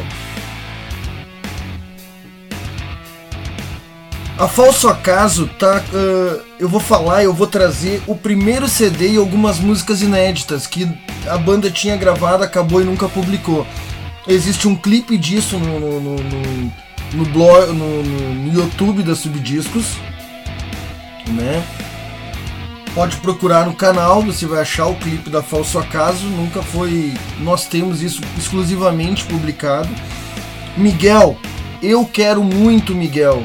A 4.39 4.49
Falso 4.49 4.89
Acaso 4.89 5.49
tá. 5.59 5.83
Uh, 5.93 6.52
eu 6.63 6.69
vou 6.69 6.79
falar, 6.79 7.25
eu 7.25 7.35
vou 7.35 7.49
trazer 7.49 8.01
o 8.07 8.15
primeiro 8.15 8.69
CD 8.69 9.15
e 9.15 9.17
algumas 9.17 9.59
músicas 9.59 10.01
inéditas 10.01 10.65
que 10.65 10.89
a 11.27 11.37
banda 11.37 11.69
tinha 11.69 11.97
gravado, 11.97 12.45
acabou 12.45 12.81
e 12.81 12.85
nunca 12.85 13.09
publicou. 13.09 13.67
Existe 14.29 14.69
um 14.69 14.77
clipe 14.77 15.19
disso 15.19 15.59
no, 15.59 15.81
no, 15.81 16.01
no, 16.01 16.17
no, 16.19 16.73
no 17.15 17.25
blog, 17.25 17.73
no, 17.73 18.05
no, 18.05 18.55
YouTube 18.55 19.03
da 19.03 19.17
Subdiscos, 19.17 19.97
né? 21.27 21.65
Pode 22.95 23.17
procurar 23.17 23.67
no 23.67 23.75
canal, 23.75 24.23
você 24.23 24.47
vai 24.47 24.61
achar 24.61 24.87
o 24.87 24.95
clipe 24.95 25.31
da 25.31 25.43
Falso 25.43 25.81
Acaso. 25.81 26.27
Nunca 26.27 26.63
foi. 26.63 27.13
Nós 27.41 27.67
temos 27.67 28.03
isso 28.03 28.21
exclusivamente 28.39 29.25
publicado. 29.25 29.89
Miguel, 30.77 31.37
eu 31.83 32.05
quero 32.05 32.45
muito, 32.45 32.95
Miguel, 32.95 33.43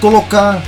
colocar 0.00 0.62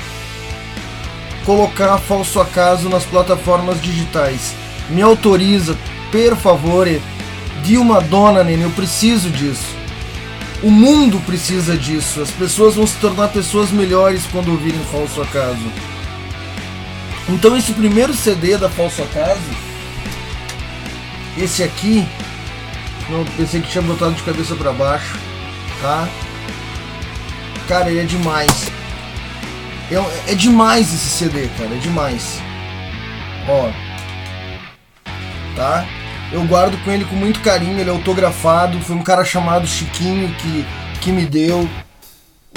colocar 1.44 1.98
Falso 1.98 2.40
Acaso 2.40 2.88
nas 2.88 3.05
plataformas 3.05 3.81
digitais. 3.81 4.55
Me 4.88 5.03
autoriza, 5.03 5.77
per 6.11 6.37
favore, 6.37 7.03
de 7.62 7.77
uma 7.77 8.01
dona, 8.01 8.44
Nene, 8.44 8.62
eu 8.62 8.70
preciso 8.70 9.31
disso. 9.31 9.77
O 10.62 10.70
mundo 10.70 11.20
precisa 11.27 11.77
disso. 11.77 12.20
As 12.20 12.31
pessoas 12.31 12.77
vão 12.77 12.87
se 12.87 12.96
tornar 12.98 13.29
pessoas 13.29 13.70
melhores 13.70 14.25
quando 14.31 14.51
ouvirem 14.51 14.81
Falso 14.85 15.20
Acaso. 15.20 15.72
Então 17.29 17.57
esse 17.57 17.72
primeiro 17.72 18.14
CD 18.14 18.57
da 18.57 18.68
Falso 18.68 19.03
Acaso, 19.03 19.40
esse 21.38 21.62
aqui, 21.62 22.07
não 23.09 23.25
pensei 23.37 23.61
que 23.61 23.70
tinha 23.70 23.83
botado 23.83 24.14
de 24.14 24.22
cabeça 24.22 24.55
para 24.55 24.72
baixo, 24.72 25.18
tá? 25.81 26.09
Cara, 27.68 27.90
ele 27.90 28.01
é 28.01 28.05
demais. 28.05 28.71
É, 29.92 30.33
é 30.33 30.35
demais 30.35 30.92
esse 30.92 31.09
CD, 31.09 31.48
cara, 31.59 31.74
é 31.74 31.78
demais. 31.78 32.40
Ó, 33.46 33.70
tá? 35.55 35.85
Eu 36.33 36.42
guardo 36.46 36.83
com 36.83 36.90
ele 36.90 37.05
com 37.05 37.14
muito 37.14 37.40
carinho, 37.40 37.78
ele 37.78 37.90
é 37.90 37.92
autografado. 37.92 38.81
Foi 38.81 38.96
um 38.96 39.02
cara 39.02 39.22
chamado 39.22 39.66
Chiquinho 39.66 40.35
que, 40.37 40.66
que 41.02 41.12
me 41.12 41.26
deu 41.26 41.68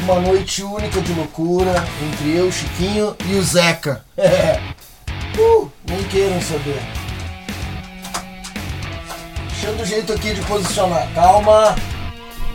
uma 0.02 0.20
noite 0.22 0.64
única 0.64 1.02
de 1.02 1.12
loucura 1.12 1.74
entre 2.02 2.38
eu, 2.38 2.50
Chiquinho 2.50 3.14
e 3.26 3.36
o 3.36 3.44
Zeca. 3.44 4.06
uh, 4.18 5.72
nem 5.90 6.04
queiram 6.04 6.42
saber. 6.42 6.82
Deixando 9.50 9.82
o 9.82 9.86
jeito 9.86 10.14
aqui 10.14 10.34
de 10.34 10.42
posicionar. 10.42 11.10
Calma. 11.14 11.76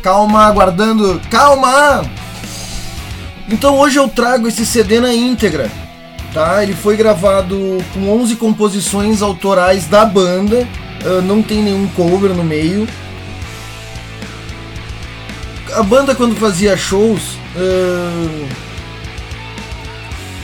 Calma, 0.02 0.46
aguardando. 0.46 1.20
Calma! 1.30 2.19
Então 3.50 3.78
hoje 3.78 3.98
eu 3.98 4.08
trago 4.08 4.48
esse 4.48 4.64
CD 4.64 5.00
na 5.00 5.12
íntegra. 5.12 5.70
Tá? 6.32 6.62
Ele 6.62 6.74
foi 6.74 6.96
gravado 6.96 7.78
com 7.92 8.08
11 8.08 8.36
composições 8.36 9.20
autorais 9.20 9.86
da 9.86 10.04
banda 10.04 10.66
uh, 11.04 11.22
não 11.22 11.42
tem 11.42 11.62
nenhum 11.62 11.86
cover 11.88 12.30
no 12.30 12.44
meio. 12.44 12.88
A 15.74 15.82
banda 15.82 16.14
quando 16.14 16.34
fazia 16.36 16.76
shows, 16.76 17.34
uh, 17.56 18.48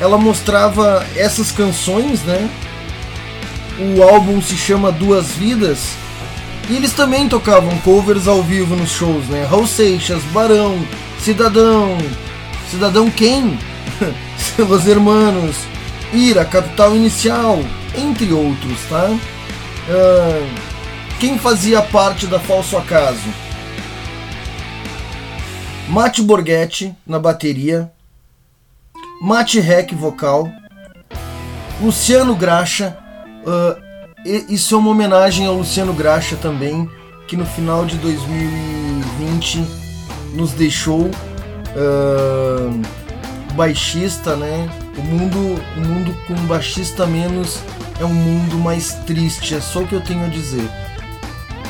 ela 0.00 0.16
mostrava 0.16 1.04
essas 1.16 1.50
canções, 1.50 2.22
né? 2.22 2.48
O 3.78 4.02
álbum 4.02 4.40
se 4.40 4.56
chama 4.56 4.92
Duas 4.92 5.32
Vidas. 5.32 5.90
E 6.68 6.76
eles 6.76 6.92
também 6.92 7.28
tocavam 7.28 7.76
covers 7.78 8.26
ao 8.26 8.42
vivo 8.42 8.74
nos 8.74 8.90
shows, 8.90 9.26
né? 9.28 9.46
Raul 9.48 9.66
Seixas, 9.66 10.22
Barão, 10.32 10.84
Cidadão, 11.20 11.96
Cidadão 12.70 13.10
quem? 13.10 13.58
Los 14.58 14.86
Hermanos, 14.86 15.56
Ira, 16.12 16.44
Capital 16.44 16.94
Inicial, 16.96 17.58
entre 17.96 18.32
outros, 18.32 18.78
tá? 18.88 19.08
Uh, 19.08 20.76
quem 21.20 21.38
fazia 21.38 21.80
parte 21.80 22.26
da 22.26 22.38
Falso 22.38 22.76
Acaso? 22.76 23.28
Mate 25.88 26.20
Borghetti 26.20 26.94
na 27.06 27.18
bateria, 27.18 27.90
Mate 29.22 29.60
Rec 29.60 29.94
vocal, 29.94 30.50
Luciano 31.80 32.34
Graxa. 32.34 32.96
Uh, 33.44 33.86
isso 34.48 34.74
é 34.74 34.78
uma 34.78 34.90
homenagem 34.90 35.46
ao 35.46 35.54
Luciano 35.54 35.92
Graxa 35.92 36.36
também, 36.36 36.90
que 37.28 37.36
no 37.36 37.46
final 37.46 37.86
de 37.86 37.96
2020 37.98 39.64
nos 40.34 40.52
deixou. 40.52 41.10
Uh, 41.76 42.80
baixista, 43.54 44.34
né? 44.34 44.68
O 44.96 45.02
mundo, 45.02 45.62
o 45.76 45.80
mundo 45.80 46.16
com 46.26 46.34
baixista 46.46 47.06
menos 47.06 47.60
é 48.00 48.04
um 48.04 48.14
mundo 48.14 48.56
mais 48.56 48.94
triste, 49.06 49.54
é 49.54 49.60
só 49.60 49.80
o 49.80 49.86
que 49.86 49.94
eu 49.94 50.00
tenho 50.00 50.24
a 50.24 50.28
dizer. 50.28 50.68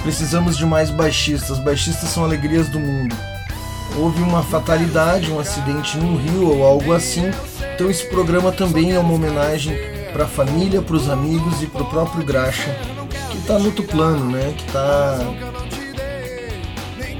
Precisamos 0.03 0.57
de 0.57 0.65
mais 0.65 0.91
baixistas, 0.91 1.59
baixistas 1.59 2.09
são 2.11 2.25
alegrias 2.25 2.69
do 2.69 2.79
mundo. 2.79 3.17
Houve 3.97 4.23
uma 4.23 4.43
fatalidade, 4.43 5.33
um 5.33 5.41
acidente 5.41 5.97
no 5.97 6.17
rio 6.17 6.49
ou 6.49 6.65
algo 6.65 6.93
assim, 6.93 7.31
então 7.75 7.91
esse 7.91 8.07
programa 8.07 8.53
também 8.53 8.93
é 8.93 8.99
uma 8.99 9.15
homenagem 9.15 9.77
para 10.13 10.25
a 10.25 10.29
família, 10.29 10.81
para 10.83 10.97
os 10.97 11.09
amigos 11.09 11.63
e 11.63 11.67
para 11.67 11.83
o 11.83 11.87
próprio 11.87 12.25
Graxa, 12.25 12.75
que 13.31 13.39
está 13.39 13.59
no 13.59 13.67
outro 13.67 13.85
plano, 13.85 14.31
né? 14.31 14.55
Que 14.57 14.65
está 14.65 15.19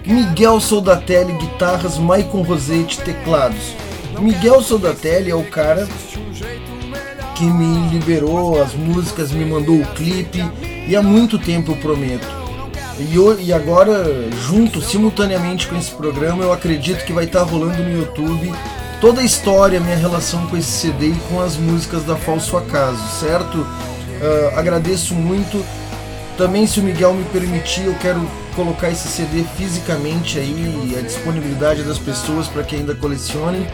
Miguel 0.07 0.61
Soldatelli, 0.61 1.33
guitarras, 1.33 1.99
Maicon 1.99 2.43
Rosete, 2.43 3.01
teclados. 3.01 3.75
Miguel 4.21 4.63
Soldatelli 4.63 5.31
é 5.31 5.35
o 5.35 5.43
cara 5.43 5.87
que 7.35 7.45
me 7.45 7.89
liberou 7.89 8.63
as 8.63 8.73
músicas, 8.73 9.33
me 9.33 9.45
mandou 9.45 9.81
o 9.81 9.87
clipe 9.95 10.39
e 10.87 10.95
há 10.95 11.03
muito 11.03 11.41
tempo 11.41 11.73
eu 11.73 11.77
prometo. 11.79 12.25
E, 13.01 13.17
eu, 13.17 13.39
e 13.41 13.53
agora, 13.53 14.05
junto, 14.47 14.81
simultaneamente 14.81 15.67
com 15.67 15.77
esse 15.77 15.91
programa, 15.91 16.45
eu 16.45 16.53
acredito 16.53 17.05
que 17.05 17.13
vai 17.13 17.25
estar 17.25 17.41
tá 17.41 17.51
rolando 17.51 17.83
no 17.83 17.99
YouTube 17.99 18.53
toda 19.01 19.21
a 19.21 19.25
história, 19.25 19.81
minha 19.81 19.97
relação 19.97 20.47
com 20.47 20.57
esse 20.57 20.71
CD 20.71 21.09
e 21.09 21.21
com 21.29 21.41
as 21.41 21.57
músicas 21.57 22.05
da 22.05 22.15
Falso 22.15 22.57
Acaso, 22.57 23.03
certo? 23.19 23.59
Uh, 23.59 24.57
agradeço 24.57 25.15
muito. 25.15 25.65
Também, 26.39 26.65
se 26.65 26.79
o 26.79 26.83
Miguel 26.83 27.13
me 27.13 27.25
permitir, 27.25 27.87
eu 27.87 27.95
quero 27.97 28.21
colocar 28.57 28.91
esse 28.91 29.07
CD 29.07 29.45
fisicamente 29.57 30.39
aí 30.39 30.97
à 30.99 31.03
disponibilidade 31.03 31.83
das 31.83 31.99
pessoas 31.99 32.49
para 32.49 32.65
que 32.65 32.75
ainda 32.75 32.95
colecione 32.95 33.69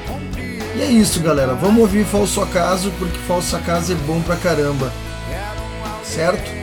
E 0.76 0.82
é 0.82 0.86
isso, 0.86 1.20
galera. 1.20 1.54
Vamos 1.54 1.80
ouvir 1.80 2.04
Falso 2.04 2.42
Acaso, 2.42 2.92
porque 2.98 3.16
Falso 3.20 3.54
Acaso 3.56 3.92
é 3.92 3.96
bom 4.06 4.20
pra 4.20 4.36
caramba. 4.36 4.92
Certo? 6.02 6.61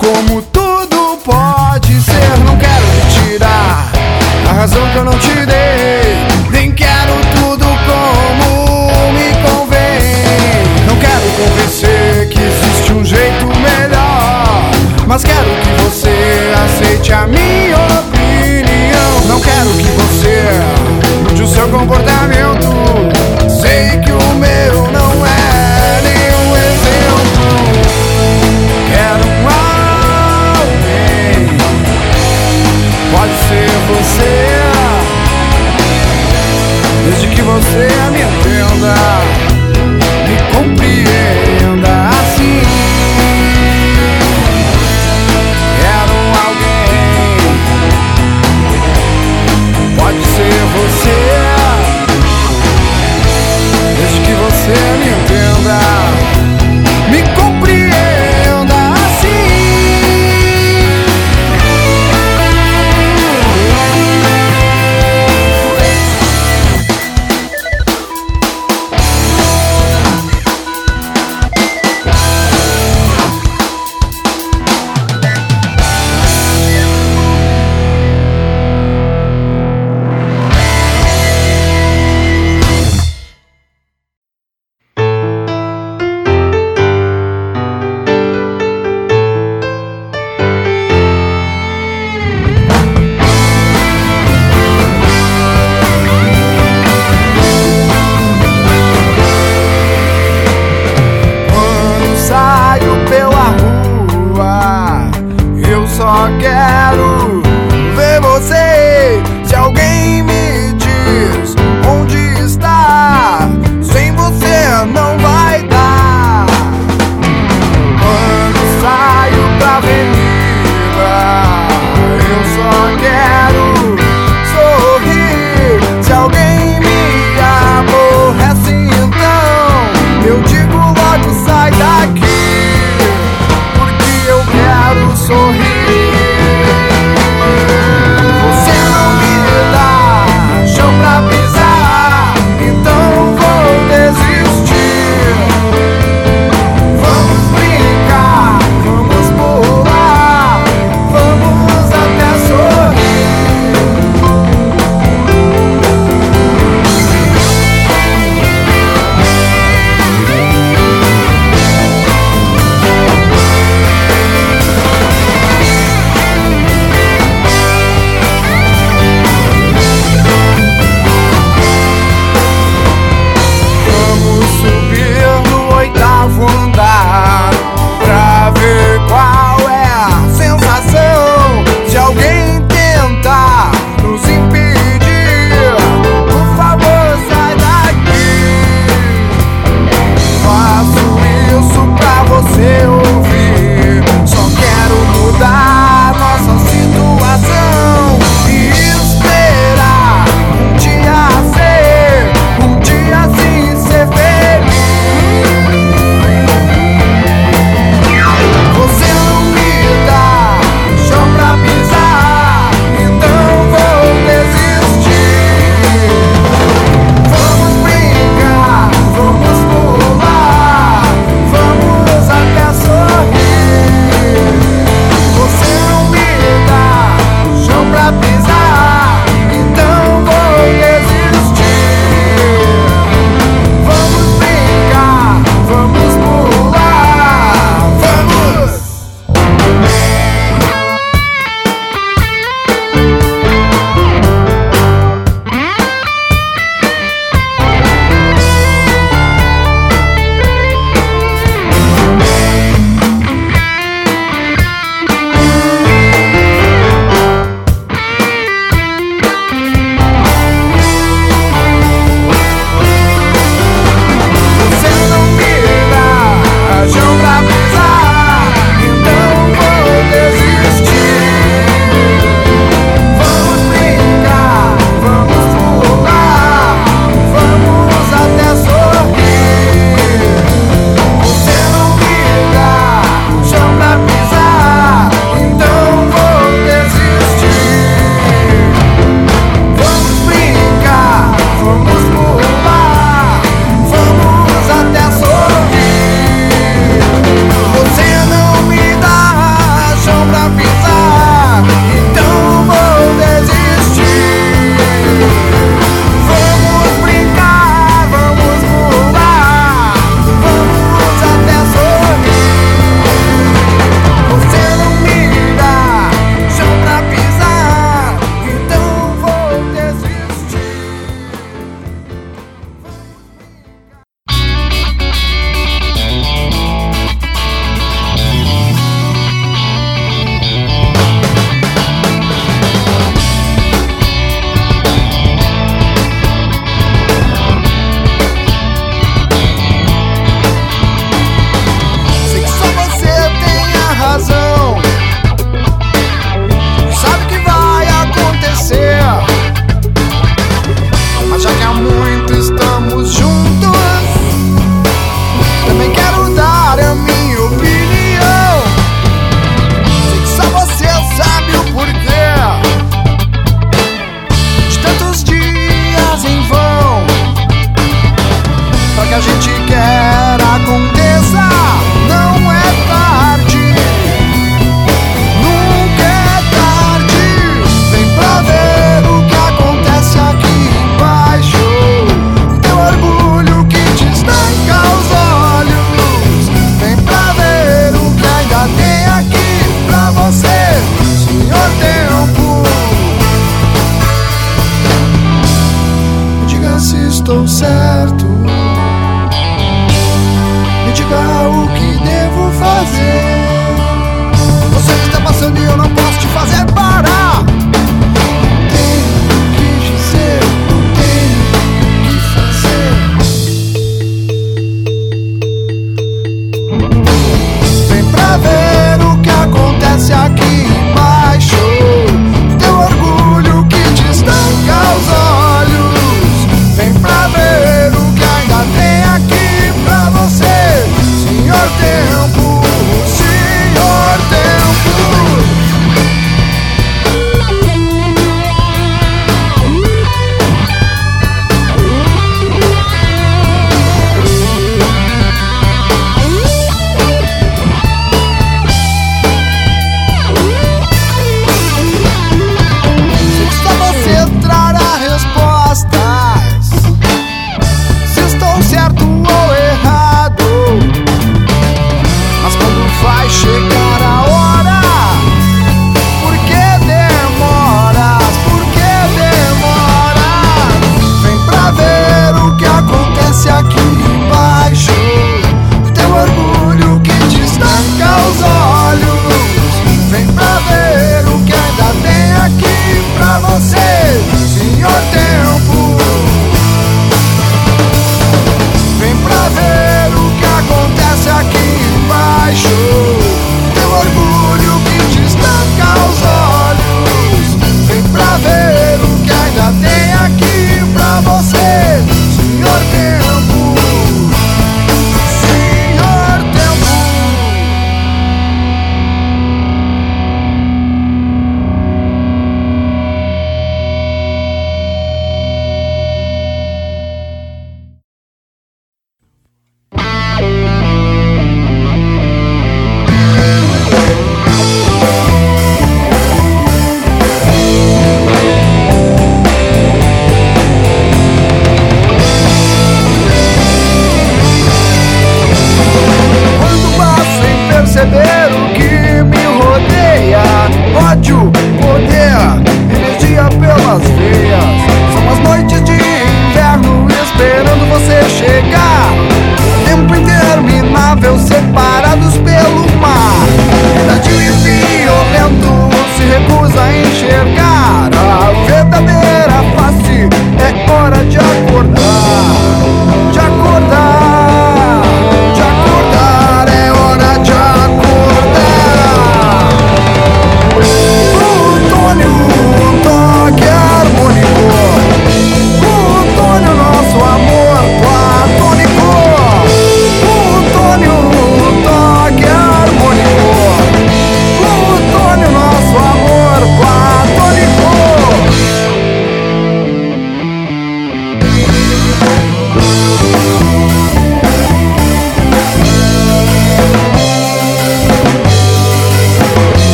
Como 0.00 0.40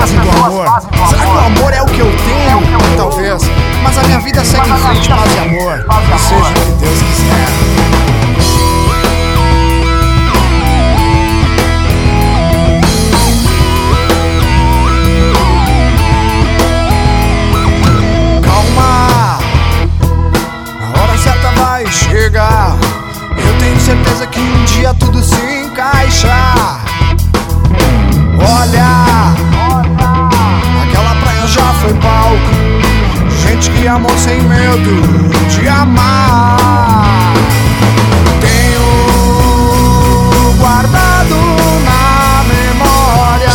fazem 0.00 0.18
do 0.20 0.30
amor? 0.30 0.66
Será 1.08 1.26
que 1.26 1.26
o 1.26 1.38
amor 1.38 1.72
é 1.72 1.82
o 1.82 1.86
que 1.86 2.00
eu 2.00 2.06
tenho? 2.06 2.96
Talvez. 2.96 3.42
Mas 3.82 3.98
a 3.98 4.02
minha 4.04 4.18
vida 4.20 4.44
segue 4.44 4.70
em 4.70 4.76
frente, 4.76 5.08
paz 5.08 5.34
e 5.34 5.38
amor. 5.38 5.84
Seja 6.18 6.40
o 6.40 6.54
que 6.54 6.72
Deus 6.72 6.98
quiser. 7.02 7.89
Amou 33.90 34.16
sem 34.16 34.40
medo 34.42 35.02
de 35.48 35.66
amar. 35.66 37.34
Tenho 38.40 38.86
guardado 40.56 41.34
na 41.84 42.44
memória 42.44 43.50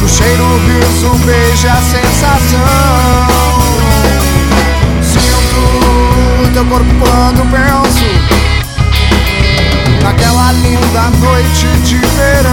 o 0.00 0.08
cheiro, 0.08 0.44
o 0.44 0.58
riso, 0.58 1.08
o 1.08 1.18
beijo 1.26 1.66
a 1.66 1.82
sensação. 1.82 2.60
Sinto 5.02 6.52
teu 6.52 6.64
corpo 6.66 6.94
quando 7.00 7.42
penso 7.50 8.06
naquela 10.04 10.52
linda 10.52 11.10
noite 11.18 11.66
de 11.82 11.96
verão. 11.96 12.43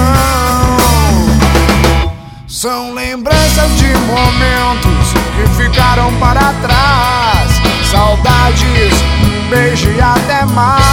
Um 9.23 9.49
beijo 9.49 9.89
e 9.89 10.01
até 10.01 10.45
mais. 10.45 10.91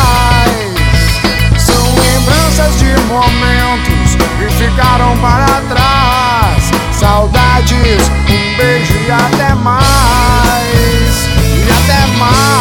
São 1.59 1.85
lembranças 1.95 2.79
de 2.79 2.99
momentos 3.07 4.17
que 4.39 4.49
ficaram 4.55 5.17
para 5.19 5.61
trás. 5.69 6.71
Saudades, 6.93 8.11
um 8.29 8.57
beijo 8.57 8.95
e 8.95 9.11
até 9.11 9.55
mais. 9.55 11.29
E 11.39 11.69
até 11.71 12.07
mais. 12.19 12.58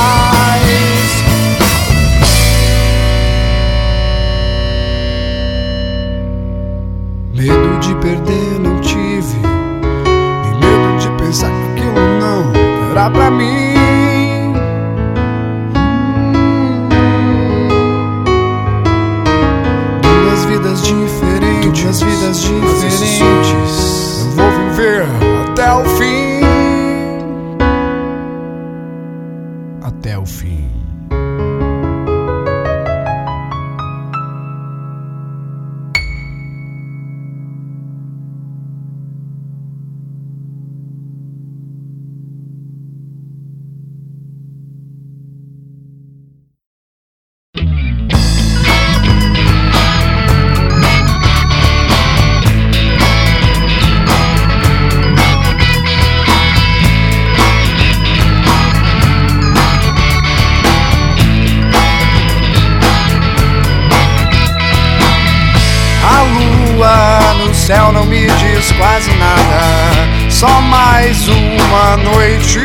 Só 70.40 70.62
mais 70.62 71.28
uma 71.30 71.98
noite. 71.98 72.60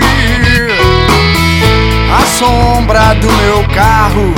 A 2.15 2.27
sombra 2.27 3.15
do 3.15 3.33
meu 3.33 3.67
carro 3.75 4.35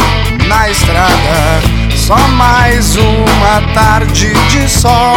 na 0.46 0.70
estrada. 0.70 1.60
Só 1.96 2.16
mais 2.28 2.94
uma 2.94 3.60
tarde 3.74 4.32
de 4.50 4.68
sol. 4.68 5.16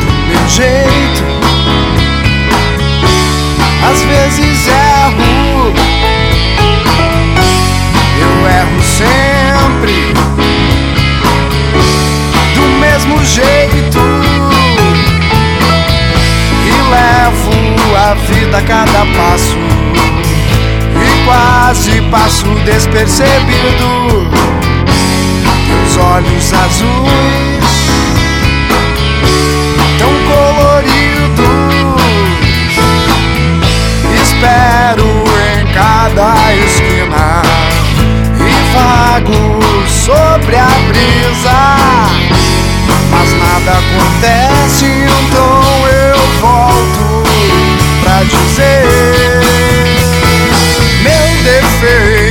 Do 0.00 0.12
meu 0.28 0.48
jeito. 0.48 1.24
Às 3.90 4.00
vezes 4.02 4.68
erro. 4.68 5.74
Eu 8.20 8.48
erro 8.48 8.80
sempre 8.80 10.14
do 12.54 12.62
mesmo 12.78 13.24
jeito 13.24 14.55
levo 16.90 17.96
a 17.96 18.14
vida 18.14 18.58
a 18.58 18.62
cada 18.62 19.04
passo 19.16 19.56
e 20.94 21.24
quase 21.24 22.00
passo 22.10 22.46
despercebido. 22.64 24.30
Teus 25.66 25.96
olhos 25.96 26.52
azuis, 26.52 27.88
tão 29.98 30.12
coloridos, 30.30 31.46
espero 34.22 35.24
em 35.52 35.66
cada 35.72 36.54
esquina 36.54 37.42
e 38.38 38.50
vago 38.72 39.86
sobre 39.88 40.56
a 40.56 40.68
brisa. 40.88 41.76
Mas 43.10 43.32
nada 43.32 43.78
acontece, 43.78 44.86
então 44.86 45.65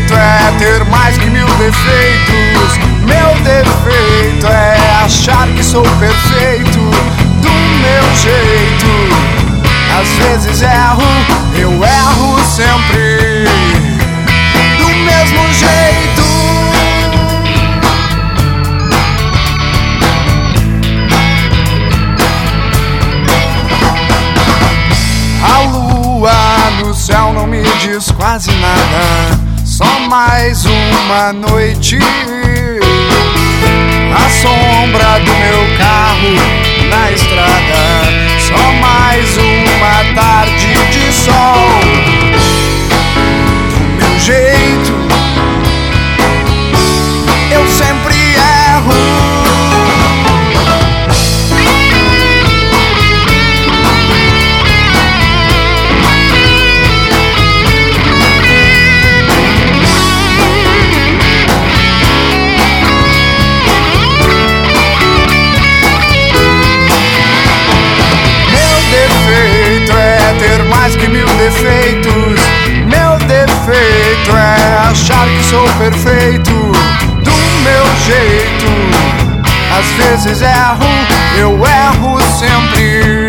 defeito 0.05 0.13
é 0.13 0.51
ter 0.59 0.85
mais 0.85 1.17
que 1.17 1.29
mil 1.29 1.47
defeitos. 1.57 2.77
Meu 3.01 3.35
defeito 3.43 4.47
é 4.47 5.03
achar 5.03 5.47
que 5.49 5.63
sou 5.63 5.83
perfeito 5.83 6.79
do 7.41 7.49
meu 7.49 8.15
jeito. 8.15 8.85
Às 9.99 10.07
vezes 10.25 10.61
erro, 10.61 11.03
eu 11.57 11.71
erro 11.71 12.39
sempre 12.43 13.45
do 14.77 14.87
mesmo 14.87 15.53
jeito. 15.53 16.25
A 25.43 25.59
lua 25.69 26.33
no 26.81 26.93
céu 26.93 27.33
não 27.33 27.47
me 27.47 27.63
diz 27.79 28.11
quase 28.11 28.51
nada, 28.51 29.34
mais 30.16 30.63
uma 30.63 31.34
noite. 31.34 31.99
A 34.16 34.30
sombra 34.30 35.20
do 35.20 35.34
meu 35.34 35.78
carro 35.78 36.32
na 36.89 37.11
estrada, 37.11 37.84
só 38.39 38.72
mais 38.80 39.38
uma 39.38 40.16
tarde 40.16 40.74
de 40.89 41.11
sol. 41.11 41.68
Do 43.70 43.80
meu 43.97 44.18
jeito, 44.18 44.93
eu 47.51 47.68
sempre 47.68 48.16
erro. 48.16 49.34
Às 79.78 79.88
vezes 79.91 80.41
erro, 80.41 80.88
eu 81.38 81.51
erro 81.51 82.17
sempre. 82.39 83.28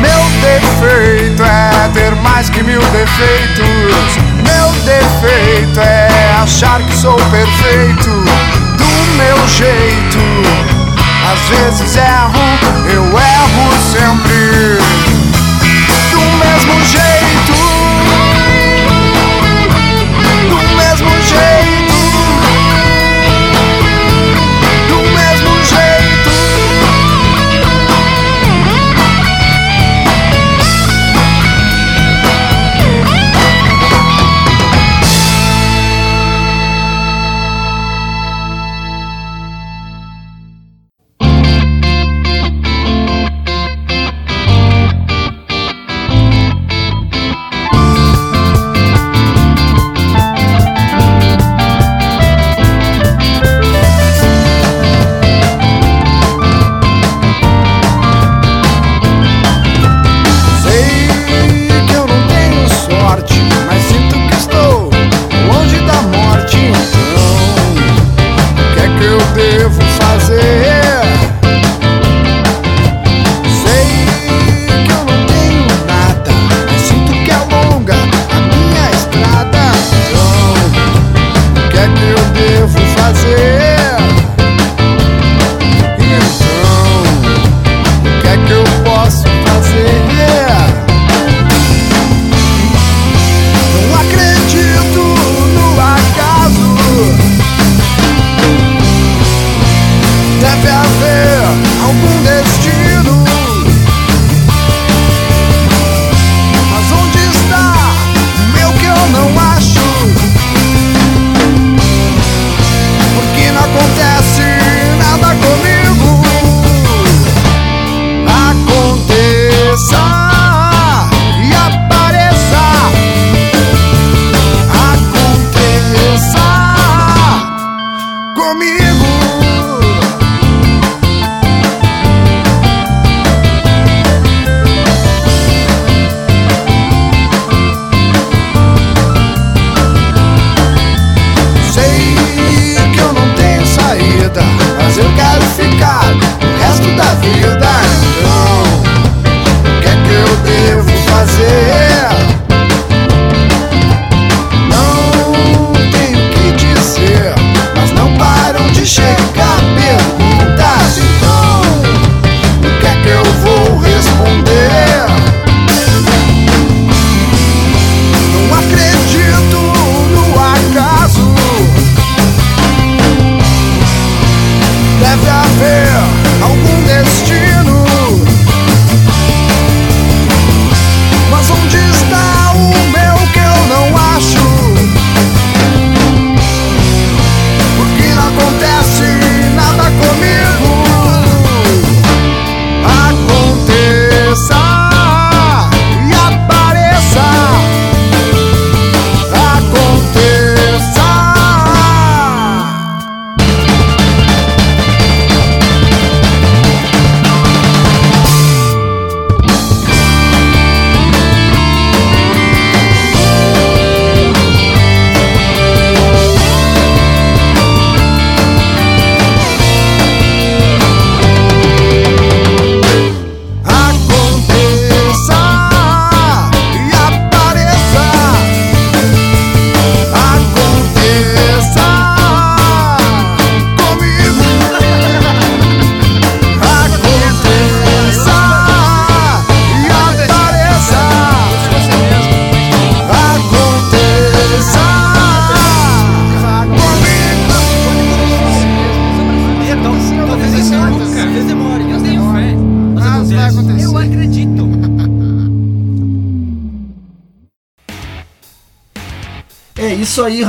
Meu 0.00 0.22
defeito 0.40 1.42
é 1.42 1.88
ter 1.92 2.14
mais 2.16 2.48
que 2.48 2.62
mil 2.62 2.80
defeitos. 2.80 4.16
Meu 4.36 4.72
defeito 4.84 5.80
é 5.80 6.34
achar 6.42 6.80
que 6.82 6.96
sou 6.96 7.16
perfeito 7.16 8.10
do 8.78 9.16
meu 9.16 9.48
jeito. 9.48 10.18
Às 11.32 11.48
vezes 11.48 11.96
erro, 11.96 12.88
eu 12.88 13.02
erro 13.02 13.72
sempre 13.90 15.11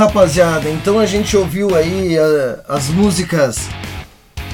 rapaziada. 0.04 0.68
Então 0.68 0.98
a 0.98 1.06
gente 1.06 1.36
ouviu 1.36 1.74
aí 1.74 2.18
uh, 2.18 2.60
as 2.68 2.88
músicas 2.88 3.68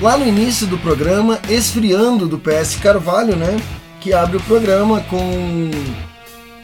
lá 0.01 0.16
no 0.16 0.26
início 0.26 0.66
do 0.66 0.78
programa, 0.78 1.38
Esfriando 1.48 2.26
do 2.26 2.38
PS 2.38 2.76
Carvalho, 2.76 3.36
né? 3.36 3.61
Que 4.01 4.12
abre 4.12 4.36
o 4.36 4.42
programa 4.42 5.01
com 5.11 5.70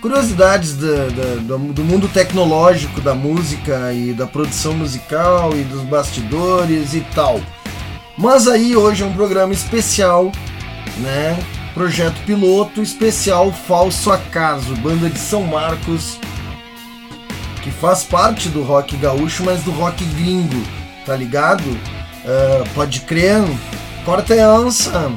curiosidades 0.00 0.74
do, 0.74 1.10
do, 1.42 1.72
do, 1.72 1.84
mundo 1.84 2.08
tecnológico 2.08 3.00
da 3.00 3.14
música 3.14 3.92
e 3.92 4.12
da 4.12 4.26
produção 4.26 4.72
musical 4.72 5.52
e 5.54 5.64
dos 5.64 5.82
bastidores 5.82 6.94
e 6.94 7.00
tal. 7.14 7.40
Mas 8.16 8.46
aí 8.46 8.76
hoje 8.76 9.02
é 9.02 9.06
um 9.06 9.12
programa 9.12 9.52
especial, 9.52 10.30
né? 10.98 11.36
Projeto 11.74 12.18
piloto 12.24 12.80
especial 12.80 13.52
Falso 13.52 14.10
Acaso, 14.10 14.74
banda 14.76 15.10
de 15.10 15.18
São 15.18 15.42
Marcos, 15.42 16.18
faz 17.80 18.04
parte 18.04 18.48
do 18.48 18.62
rock 18.62 18.96
gaúcho, 18.96 19.44
mas 19.44 19.62
do 19.62 19.70
rock 19.70 20.04
gringo, 20.04 20.62
tá 21.04 21.16
ligado? 21.16 21.64
Uh, 21.64 22.68
pode 22.74 23.00
crer, 23.00 23.42
corta 24.04 24.34
e 24.34 24.40
ança. 24.40 25.12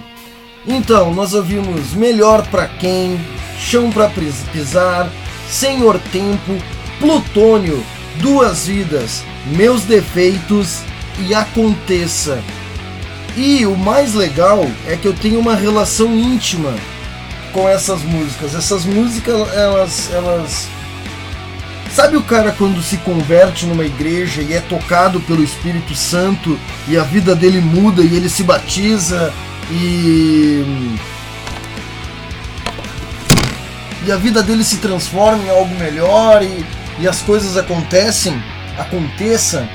Então, 0.67 1.13
nós 1.13 1.33
ouvimos 1.33 1.93
Melhor 1.93 2.45
Pra 2.47 2.67
Quem, 2.67 3.19
Chão 3.59 3.91
Pra 3.91 4.09
Pisar, 4.51 5.09
Senhor 5.49 5.99
Tempo, 6.11 6.57
Plutônio, 6.99 7.83
Duas 8.17 8.67
Vidas, 8.67 9.23
Meus 9.47 9.83
Defeitos 9.83 10.81
e 11.19 11.33
Aconteça. 11.33 12.39
E 13.35 13.65
o 13.65 13.75
mais 13.75 14.13
legal 14.13 14.65
é 14.87 14.95
que 14.95 15.07
eu 15.07 15.13
tenho 15.13 15.39
uma 15.39 15.55
relação 15.55 16.13
íntima 16.13 16.73
com 17.51 17.67
essas 17.67 18.01
músicas. 18.01 18.53
Essas 18.53 18.85
músicas, 18.85 19.53
elas, 19.53 20.11
elas. 20.13 20.67
Sabe 21.93 22.15
o 22.15 22.23
cara 22.23 22.51
quando 22.51 22.81
se 22.81 22.97
converte 22.97 23.65
numa 23.65 23.83
igreja 23.83 24.41
e 24.41 24.53
é 24.53 24.61
tocado 24.61 25.19
pelo 25.21 25.43
Espírito 25.43 25.95
Santo 25.95 26.57
e 26.87 26.97
a 26.97 27.03
vida 27.03 27.35
dele 27.35 27.59
muda 27.59 28.01
e 28.01 28.15
ele 28.15 28.29
se 28.29 28.43
batiza 28.43 29.33
e. 29.71 30.95
E 34.05 34.11
a 34.11 34.15
vida 34.15 34.41
dele 34.41 34.63
se 34.63 34.77
transforma 34.77 35.43
em 35.43 35.49
algo 35.49 35.75
melhor 35.75 36.41
e, 36.41 36.65
e 36.99 37.07
as 37.07 37.21
coisas 37.21 37.57
acontecem, 37.57 38.41
aconteça. 38.77 39.67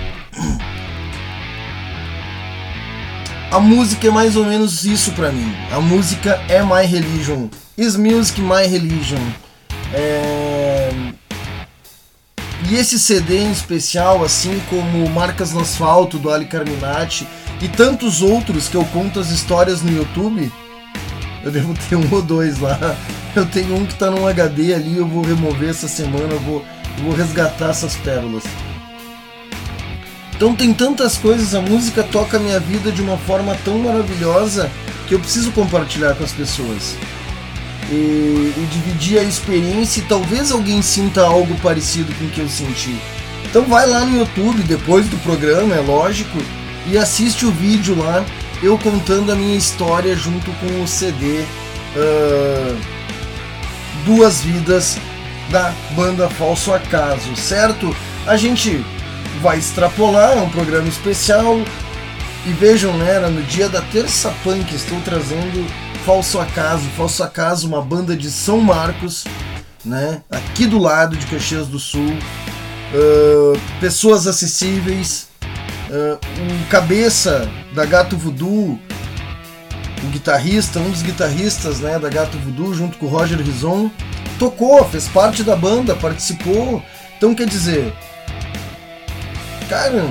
a 3.55 3.61
música 3.61 4.09
é 4.09 4.11
mais 4.11 4.35
ou 4.35 4.45
menos 4.45 4.85
isso 4.85 5.13
para 5.13 5.31
mim. 5.31 5.55
A 5.71 5.81
música 5.81 6.43
é 6.49 6.61
my 6.61 6.85
religion. 6.85 7.49
Is 7.79 7.97
music 7.97 8.41
my 8.41 8.67
religion? 8.67 9.21
É... 9.93 10.34
E 12.71 12.77
esse 12.77 12.99
CD 12.99 13.41
em 13.41 13.53
especial, 13.53 14.25
assim 14.25 14.61
como 14.71 15.09
Marcas 15.11 15.53
no 15.53 15.61
Asfalto 15.61 16.19
do 16.19 16.31
Ali 16.31 16.47
Carminati 16.47 17.27
e 17.61 17.69
tantos 17.69 18.23
outros 18.23 18.69
que 18.69 18.77
eu 18.77 18.85
conto 18.87 19.21
as 19.21 19.31
histórias 19.31 19.83
no 19.83 19.95
YouTube, 19.95 20.51
eu 21.43 21.51
devo 21.51 21.75
ter 21.89 21.97
um 21.97 22.09
ou 22.11 22.23
dois 22.23 22.59
lá. 22.59 22.97
Eu 23.37 23.45
tenho 23.45 23.77
um 23.77 23.85
que 23.85 23.95
tá 23.95 24.11
num 24.11 24.27
HD 24.27 24.73
ali, 24.73 24.97
eu 24.97 25.07
vou 25.07 25.23
remover 25.23 25.69
essa 25.69 25.89
semana, 25.89 26.33
eu 26.33 26.41
vou, 26.41 26.65
eu 26.99 27.05
vou 27.05 27.15
resgatar 27.15 27.71
essas 27.71 27.97
pérolas. 27.97 28.45
Então 30.35 30.55
tem 30.55 30.73
tantas 30.73 31.19
coisas, 31.19 31.55
a 31.55 31.61
música 31.61 32.03
toca 32.03 32.39
a 32.39 32.41
minha 32.41 32.59
vida 32.59 32.91
de 32.91 33.03
uma 33.03 33.19
forma 33.19 33.57
tão 33.65 33.79
maravilhosa 33.79 34.71
que 35.07 35.15
eu 35.15 35.21
preciso 35.21 35.53
compartilhar 35.53 36.15
com 36.15 36.25
as 36.25 36.33
pessoas. 36.33 36.97
E, 37.91 38.55
e, 38.57 38.69
dividir 38.71 39.19
a 39.19 39.23
experiência 39.23 40.01
e 40.01 40.05
talvez 40.05 40.51
alguém 40.51 40.81
sinta 40.81 41.23
algo 41.23 41.55
parecido 41.61 42.13
com 42.15 42.25
o 42.25 42.31
que 42.31 42.41
eu 42.41 42.49
senti. 42.49 42.97
Então 43.45 43.63
vai 43.65 43.87
lá 43.87 44.05
no 44.05 44.19
YouTube 44.19 44.63
depois 44.63 45.07
do 45.07 45.17
programa, 45.19 45.75
é 45.75 45.81
lógico, 45.81 46.39
e 46.87 46.97
assiste 46.97 47.45
o 47.45 47.51
vídeo 47.51 47.97
lá, 47.99 48.25
eu 48.63 48.79
contando 48.79 49.31
a 49.31 49.35
minha 49.35 49.57
história 49.57 50.17
junto 50.17 50.51
com 50.53 50.83
o 50.83 50.89
CD 50.89 51.41
uh, 51.43 52.77
Duas 54.05 54.41
Vidas 54.41 54.99
da 55.51 55.73
banda 55.91 56.29
Falso 56.29 56.73
Acaso, 56.73 57.37
certo? 57.37 57.95
A 58.27 58.37
gente 58.37 58.85
vai 59.41 59.59
extrapolar, 59.59 60.39
é 60.39 60.41
um 60.41 60.49
programa 60.49 60.89
especial. 60.89 61.61
E 62.47 62.53
vejam, 62.53 62.93
né, 62.99 63.19
no 63.21 63.43
dia 63.43 63.69
da 63.69 63.81
Terça 63.81 64.33
Punk 64.43 64.75
estou 64.75 65.01
trazendo 65.01 65.67
Falso 66.05 66.39
Acaso, 66.39 66.87
Falso 66.91 67.23
Acaso, 67.23 67.67
uma 67.67 67.81
banda 67.81 68.15
de 68.15 68.31
São 68.31 68.61
Marcos, 68.61 69.25
né, 69.83 70.21
aqui 70.31 70.67
do 70.67 70.79
lado 70.79 71.17
de 71.17 71.25
Caxias 71.27 71.67
do 71.67 71.79
Sul. 71.79 72.13
Uh, 72.93 73.59
pessoas 73.81 74.27
acessíveis, 74.27 75.29
uh, 75.89 76.15
o 76.15 76.69
cabeça 76.69 77.51
da 77.75 77.87
Gato 77.87 78.19
Voodoo, 78.19 78.79
o 80.03 80.07
guitarrista, 80.11 80.79
um 80.79 80.91
dos 80.91 81.01
guitarristas 81.01 81.81
né, 81.81 81.99
da 81.99 82.11
Gato 82.11 82.37
Voodoo, 82.39 82.75
junto 82.75 82.99
com 82.99 83.07
o 83.07 83.09
Roger 83.09 83.41
Rison, 83.41 83.91
tocou, 84.39 84.85
fez 84.85 85.09
parte 85.09 85.43
da 85.43 85.57
banda, 85.57 85.97
participou. 85.97 86.83
Então, 87.17 87.35
quer 87.35 87.47
dizer, 87.47 87.95
cara, 89.71 90.05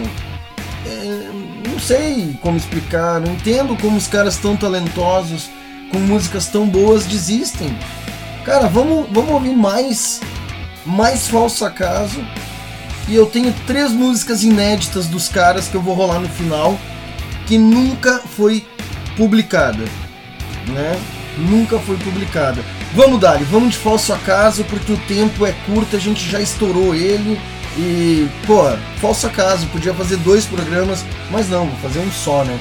é, 0.88 1.70
não 1.70 1.80
sei 1.80 2.36
como 2.42 2.58
explicar, 2.58 3.22
não 3.22 3.34
entendo 3.34 3.78
como 3.80 3.96
os 3.96 4.08
caras 4.08 4.38
tão 4.38 4.58
talentosos, 4.58 5.50
com 5.94 6.00
músicas 6.00 6.48
tão 6.48 6.68
boas, 6.68 7.06
desistem. 7.06 7.78
Cara, 8.44 8.68
vamos, 8.68 9.06
vamos 9.12 9.32
ouvir 9.32 9.56
mais, 9.56 10.20
mais 10.84 11.28
falso 11.28 11.64
acaso. 11.64 12.26
E 13.08 13.16
eu 13.16 13.28
tenho 13.28 13.54
três 13.68 13.92
músicas 13.92 14.44
inéditas 14.44 15.06
dos 15.06 15.30
caras 15.30 15.68
que 15.68 15.76
eu 15.76 15.82
vou 15.82 15.94
rolar 15.94 16.20
no 16.20 16.28
final, 16.28 16.78
que 17.46 17.58
nunca 17.60 18.20
foi 18.20 18.66
publicada, 19.16 19.84
né? 20.68 21.00
Nunca 21.38 21.78
foi 21.78 21.98
publicada. 21.98 22.64
Vamos, 22.96 23.20
Dali, 23.20 23.44
vamos 23.44 23.72
de 23.72 23.78
falso 23.78 24.14
acaso, 24.14 24.64
porque 24.66 24.92
o 24.92 24.98
tempo 24.98 25.46
é 25.46 25.52
curto, 25.66 25.96
a 25.96 26.00
gente 26.00 26.28
já 26.28 26.42
estourou 26.42 26.96
ele. 26.96 27.40
E, 27.78 28.28
pô, 28.46 28.64
falso 29.00 29.28
acaso, 29.28 29.68
podia 29.68 29.94
fazer 29.94 30.18
dois 30.18 30.46
programas, 30.46 31.04
mas 31.32 31.50
não, 31.50 31.66
vou 31.66 31.78
fazer 31.80 32.00
um 32.00 32.12
só, 32.12 32.44
né? 32.44 32.58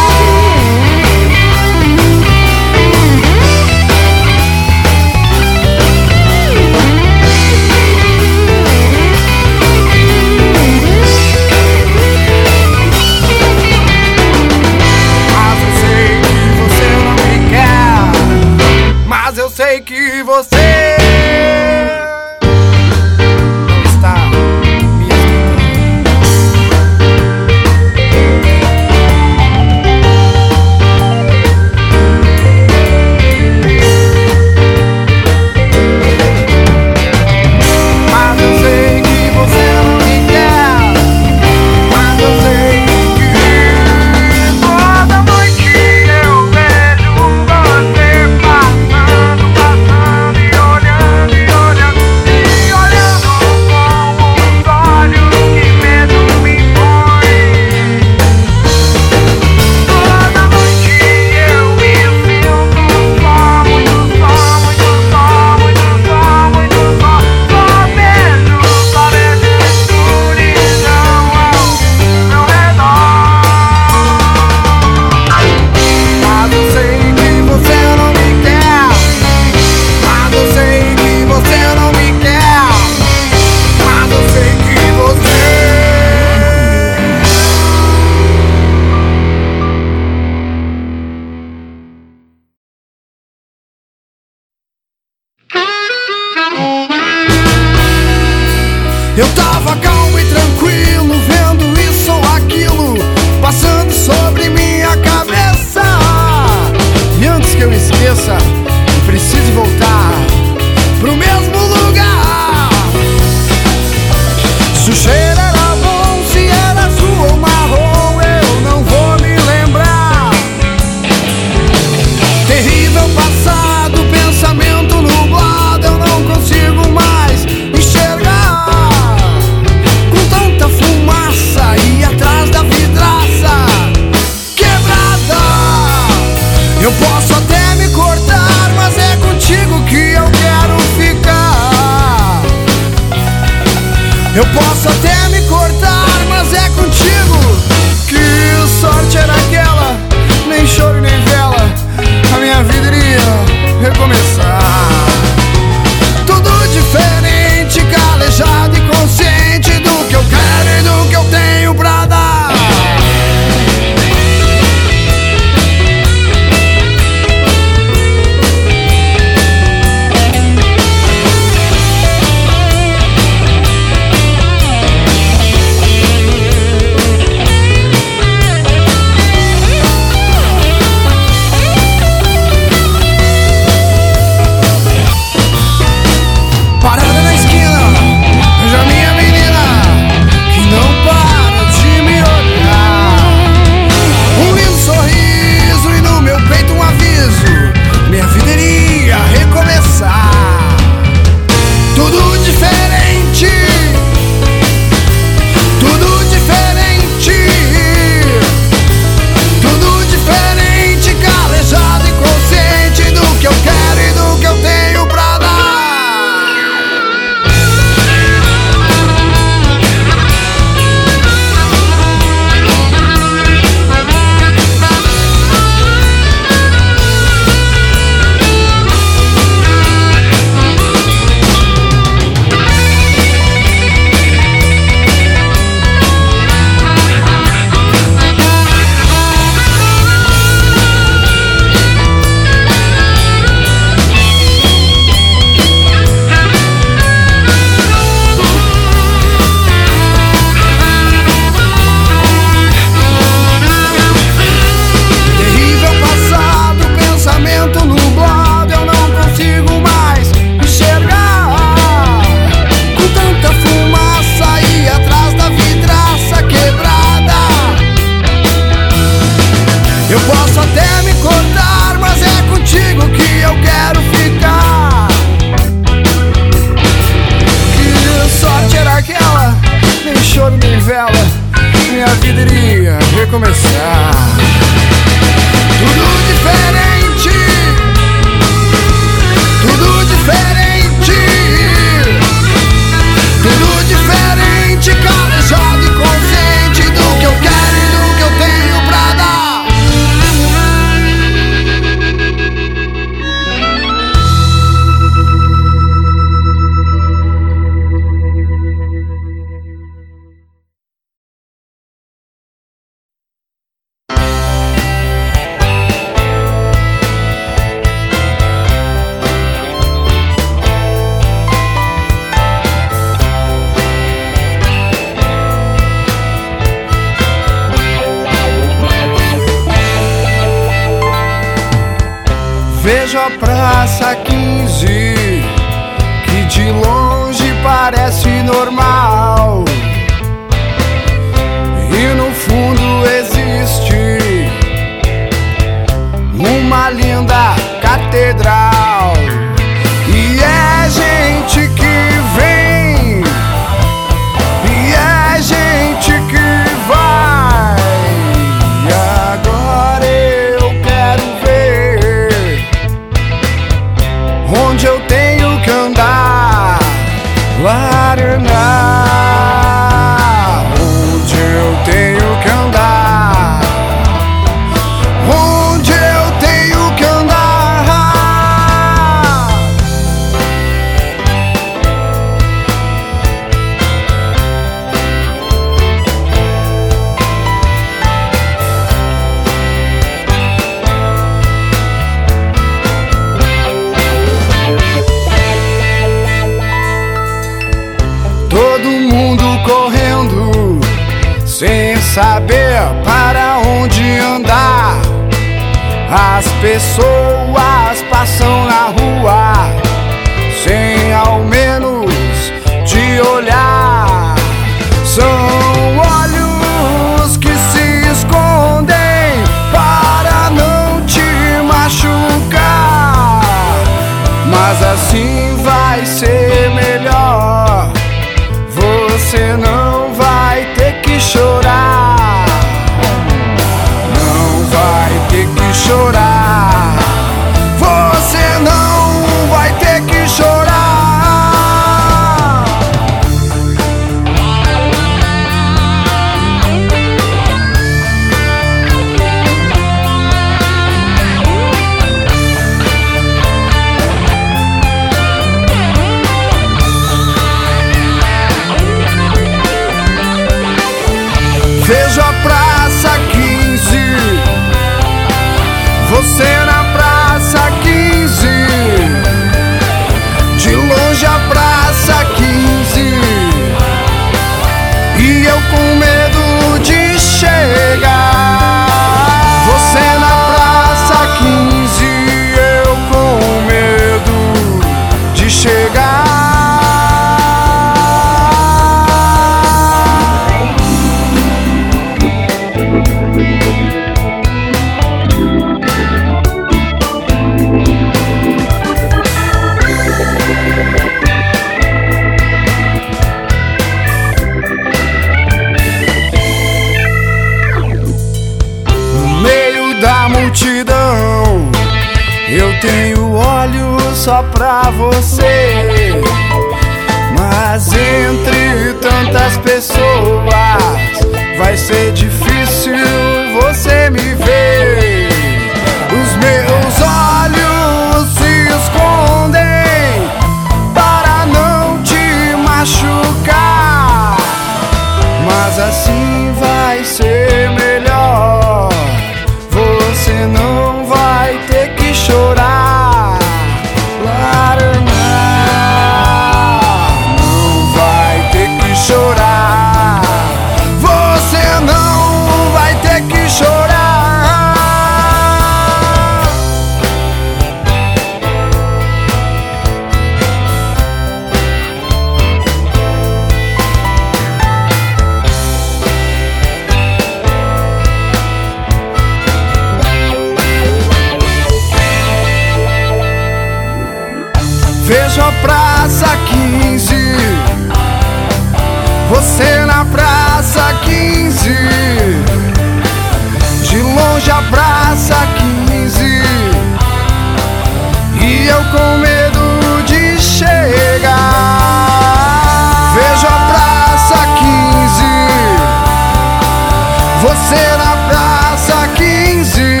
você 597.54 597.96
na 597.96 598.16
Praça 598.28 599.08
15. 599.14 600.00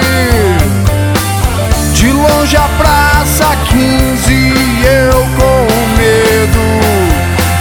De 1.94 2.10
longe 2.10 2.56
a 2.56 2.68
Praça 2.76 3.56
15, 3.70 4.34
eu 4.84 5.20
com 5.36 5.66
medo 5.96 6.64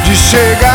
de 0.04 0.16
chegar. 0.16 0.73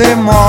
demonios. 0.00 0.39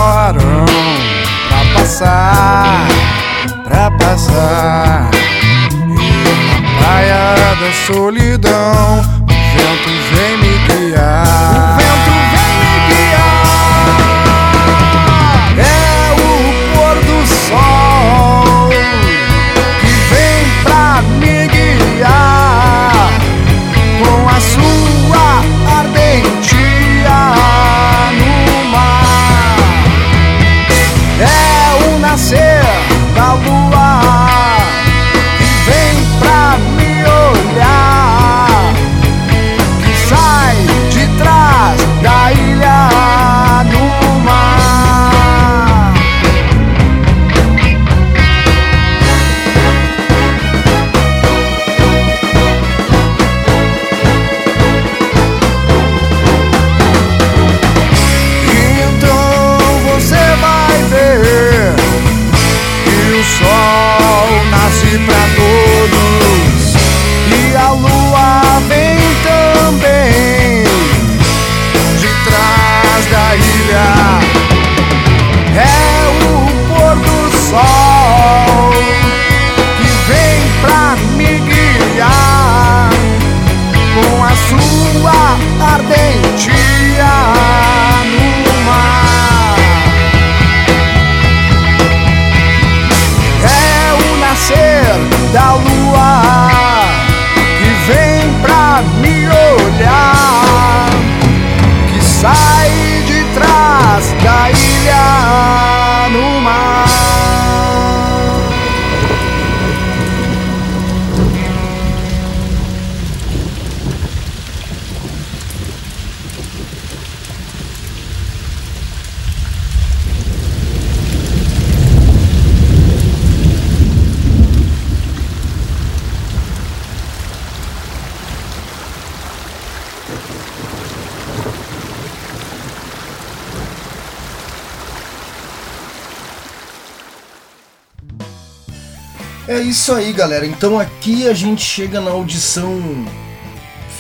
É 139.52 139.60
isso 139.60 139.94
aí, 139.94 140.14
galera. 140.14 140.46
Então 140.46 140.80
aqui 140.80 141.28
a 141.28 141.34
gente 141.34 141.62
chega 141.62 142.00
na 142.00 142.10
audição 142.10 143.06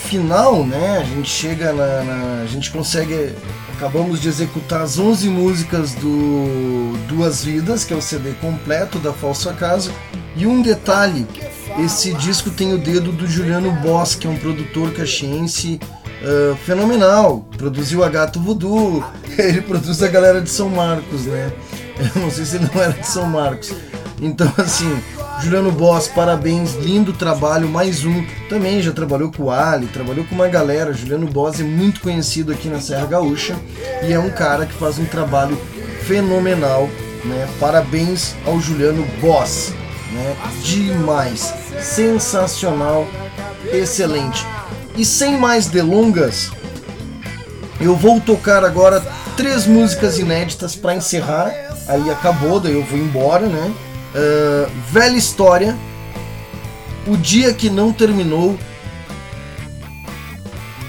final, 0.05 0.65
né? 0.65 0.99
A 0.99 1.03
gente 1.03 1.29
chega 1.29 1.73
na, 1.73 2.03
na, 2.05 2.41
a 2.41 2.45
gente 2.45 2.71
consegue 2.71 3.35
acabamos 3.75 4.21
de 4.21 4.29
executar 4.29 4.81
as 4.81 4.97
11 4.97 5.27
músicas 5.27 5.93
do 5.95 6.93
Duas 7.09 7.43
Vidas, 7.43 7.83
que 7.83 7.93
é 7.93 7.97
o 7.97 8.01
CD 8.01 8.31
completo 8.39 8.97
da 8.97 9.11
Falso 9.11 9.49
Acaso. 9.49 9.91
E 10.37 10.47
um 10.47 10.61
detalhe, 10.61 11.27
esse 11.83 12.13
disco 12.13 12.49
tem 12.49 12.73
o 12.73 12.77
dedo 12.77 13.11
do 13.11 13.27
Juliano 13.27 13.73
Bosch, 13.73 14.15
que 14.15 14.25
é 14.25 14.29
um 14.29 14.37
produtor 14.37 14.93
caxiense 14.93 15.81
uh, 16.21 16.55
fenomenal. 16.65 17.45
Produziu 17.57 18.05
a 18.05 18.09
Gato 18.09 18.39
Voodoo, 18.39 19.03
ele 19.37 19.59
produz 19.59 20.01
a 20.01 20.07
galera 20.07 20.39
de 20.39 20.49
São 20.49 20.69
Marcos, 20.69 21.25
né? 21.25 21.51
Eu 21.99 22.21
não 22.21 22.31
sei 22.31 22.45
se 22.45 22.55
ele 22.55 22.69
não 22.73 22.81
era 22.81 22.93
de 22.93 23.05
São 23.05 23.25
Marcos. 23.25 23.73
Então, 24.21 24.53
assim, 24.57 25.01
Juliano 25.41 25.71
Boss, 25.71 26.07
parabéns, 26.07 26.75
lindo 26.75 27.13
trabalho, 27.13 27.67
mais 27.67 28.05
um. 28.05 28.23
Também 28.47 28.79
já 28.79 28.91
trabalhou 28.91 29.31
com 29.31 29.45
o 29.45 29.51
Ali, 29.51 29.87
trabalhou 29.87 30.23
com 30.25 30.35
uma 30.35 30.47
galera. 30.47 30.93
Juliano 30.93 31.25
Boss 31.25 31.59
é 31.59 31.63
muito 31.63 31.99
conhecido 31.99 32.51
aqui 32.51 32.67
na 32.67 32.79
Serra 32.79 33.07
Gaúcha 33.07 33.55
e 34.03 34.13
é 34.13 34.19
um 34.19 34.29
cara 34.29 34.67
que 34.67 34.73
faz 34.73 34.99
um 34.99 35.05
trabalho 35.05 35.59
fenomenal, 36.03 36.87
né? 37.25 37.47
Parabéns 37.59 38.35
ao 38.45 38.61
Juliano 38.61 39.03
Boss, 39.19 39.73
né? 40.13 40.35
Demais, 40.63 41.51
sensacional, 41.81 43.07
excelente. 43.73 44.45
E 44.95 45.03
sem 45.03 45.39
mais 45.39 45.65
delongas, 45.65 46.51
eu 47.79 47.95
vou 47.95 48.21
tocar 48.21 48.63
agora 48.63 49.01
três 49.35 49.65
músicas 49.65 50.19
inéditas 50.19 50.75
para 50.75 50.95
encerrar. 50.95 51.51
Aí 51.87 52.11
acabou, 52.11 52.59
daí 52.59 52.73
eu 52.73 52.85
vou 52.85 52.99
embora, 52.99 53.47
né? 53.47 53.73
Uh, 54.16 54.70
velha 54.91 55.18
história. 55.18 55.78
O 57.07 57.18
dia 57.18 57.53
que 57.53 57.70
não 57.70 57.91
terminou. 57.91 58.57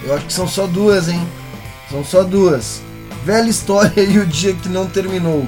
Eu 0.04 0.14
acho 0.14 0.26
que 0.26 0.32
são 0.32 0.48
só 0.48 0.66
duas, 0.66 1.08
hein? 1.08 1.26
São 1.90 2.04
só 2.04 2.22
duas. 2.22 2.82
Velha 3.24 3.48
história 3.48 4.02
e 4.02 4.18
o 4.18 4.26
dia 4.26 4.52
que 4.52 4.68
não 4.68 4.86
terminou, 4.86 5.46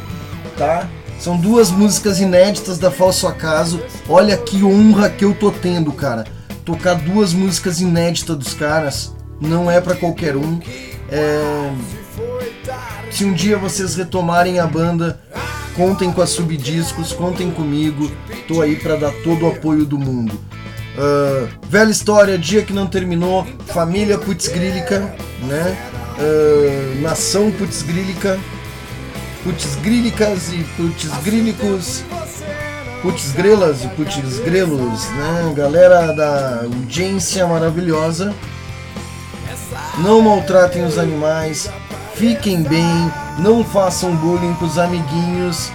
tá? 0.57 0.89
São 1.19 1.37
duas 1.37 1.71
músicas 1.71 2.21
inéditas 2.21 2.79
da 2.79 2.91
Falso 2.91 3.27
Acaso. 3.27 3.81
Olha 4.09 4.37
que 4.37 4.63
honra 4.63 5.11
que 5.11 5.25
eu 5.25 5.35
tô 5.35 5.51
tendo, 5.51 5.93
cara 5.93 6.25
tocar 6.65 6.95
duas 6.95 7.33
músicas 7.33 7.81
inéditas 7.81 8.37
dos 8.37 8.55
caras 8.55 9.15
não 9.41 9.71
é 9.71 9.81
para 9.81 9.95
qualquer 9.95 10.37
um. 10.37 10.59
É... 11.11 11.73
Se 13.11 13.25
um 13.25 13.33
dia 13.33 13.59
vocês 13.59 13.95
retomarem 13.95 14.59
a 14.59 14.67
banda, 14.67 15.21
contem 15.77 16.13
com 16.13 16.23
a 16.23 16.27
Subdiscos, 16.27 17.13
contem 17.13 17.51
comigo. 17.51 18.11
Tô 18.49 18.63
aí 18.63 18.77
para 18.77 18.97
dar 18.97 19.13
todo 19.23 19.45
o 19.45 19.49
apoio 19.49 19.85
do 19.85 19.99
mundo. 19.99 20.33
Uh, 20.97 21.49
velha 21.69 21.91
história, 21.91 22.39
dia 22.39 22.63
que 22.63 22.73
não 22.73 22.87
terminou, 22.87 23.47
família 23.67 24.17
Putzgrílica, 24.17 25.01
né? 25.43 25.77
Uh, 26.19 27.01
nação 27.01 27.51
Putzgrílica, 27.51 28.39
Putzgrílicas 29.43 30.53
e 30.53 30.65
Putzgrílicos 30.77 32.05
Putz 33.05 33.33
Grelas 33.33 33.85
e 33.85 33.89
Putz 33.89 34.39
Grelos, 34.39 35.07
né? 35.11 35.53
Galera 35.55 36.11
da 36.15 36.61
audiência 36.63 37.47
maravilhosa. 37.47 38.35
Não 39.99 40.23
maltratem 40.23 40.87
os 40.87 40.97
animais, 40.97 41.71
fiquem 42.17 42.63
bem, 42.63 43.13
não 43.39 43.65
façam 43.65 44.15
bullying 44.17 44.55
com 44.55 44.65
os 44.65 44.79
amiguinhos. 44.79 45.71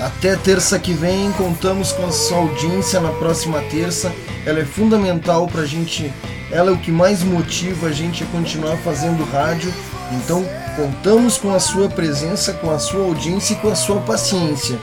Até 0.00 0.36
terça 0.36 0.78
que 0.78 0.92
vem, 0.92 1.32
contamos 1.32 1.92
com 1.92 2.06
a 2.06 2.12
sua 2.12 2.38
audiência 2.38 3.00
na 3.00 3.10
próxima 3.10 3.60
terça. 3.62 4.12
Ela 4.46 4.60
é 4.60 4.64
fundamental 4.64 5.46
pra 5.48 5.64
gente, 5.64 6.12
ela 6.50 6.70
é 6.70 6.72
o 6.72 6.78
que 6.78 6.90
mais 6.90 7.22
motiva 7.22 7.88
a 7.88 7.92
gente 7.92 8.22
a 8.22 8.26
continuar 8.26 8.76
fazendo 8.78 9.24
rádio. 9.30 9.72
Então, 10.12 10.44
contamos 10.76 11.36
com 11.36 11.52
a 11.52 11.60
sua 11.60 11.88
presença, 11.88 12.52
com 12.52 12.70
a 12.70 12.78
sua 12.78 13.04
audiência 13.04 13.54
e 13.54 13.56
com 13.56 13.68
a 13.68 13.74
sua 13.74 14.00
paciência. 14.00 14.78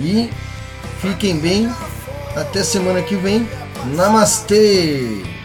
E 0.00 0.30
Fiquem 1.00 1.38
bem. 1.38 1.68
Até 2.36 2.62
semana 2.62 3.02
que 3.02 3.16
vem. 3.16 3.48
Namastê! 3.94 5.39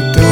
tu 0.00 0.29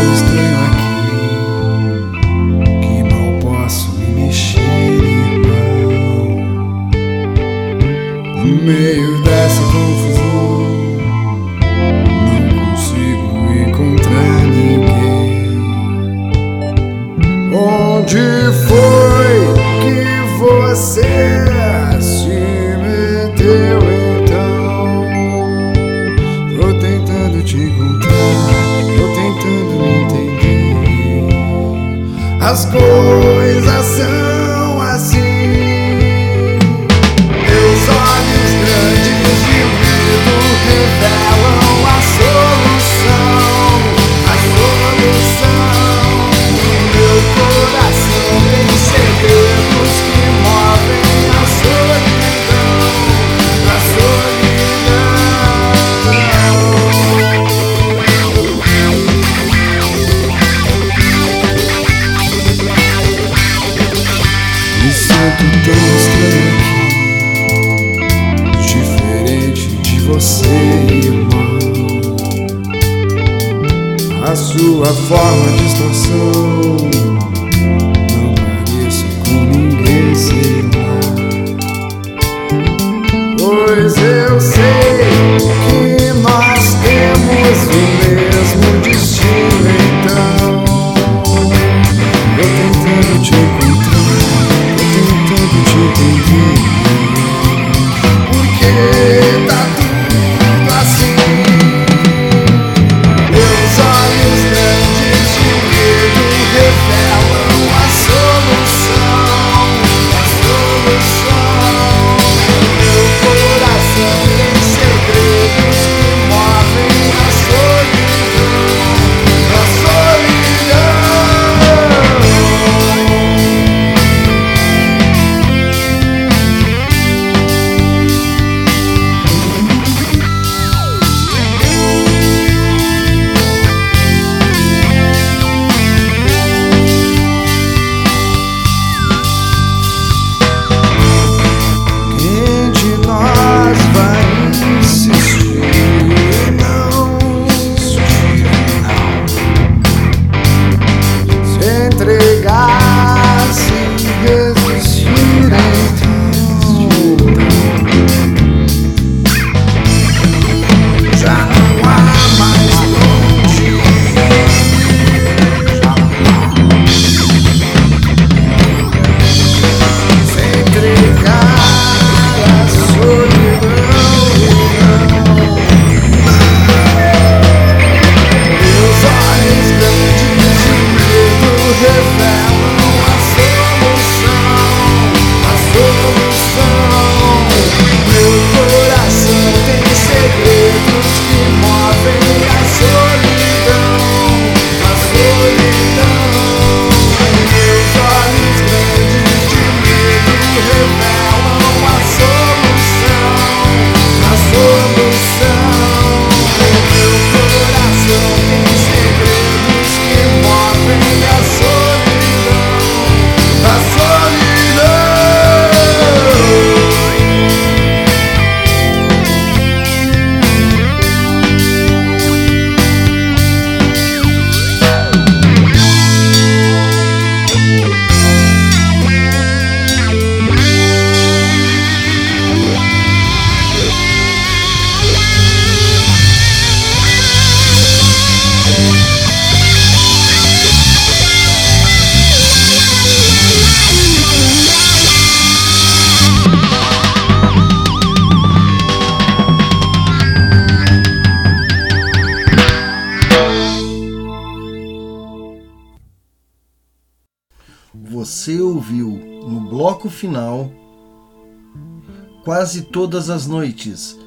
todas 262.93 263.31
as 263.31 263.47
noites. 263.47 264.19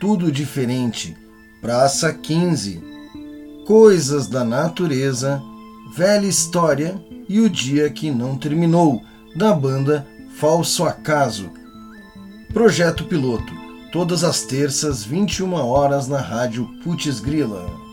Tudo 0.00 0.30
diferente. 0.30 1.16
Praça 1.60 2.12
15. 2.12 2.82
Coisas 3.66 4.28
da 4.28 4.44
natureza, 4.44 5.42
velha 5.94 6.26
história 6.26 7.00
e 7.28 7.40
o 7.40 7.50
dia 7.50 7.90
que 7.90 8.10
não 8.10 8.36
terminou, 8.36 9.02
da 9.34 9.52
banda 9.52 10.06
Falso 10.36 10.84
Acaso. 10.84 11.50
Projeto 12.52 13.04
piloto. 13.04 13.52
Todas 13.90 14.22
as 14.22 14.42
terças, 14.42 15.02
21 15.02 15.54
horas 15.54 16.06
na 16.08 16.20
rádio 16.20 16.68
Putz 16.84 17.20
Grila. 17.20 17.85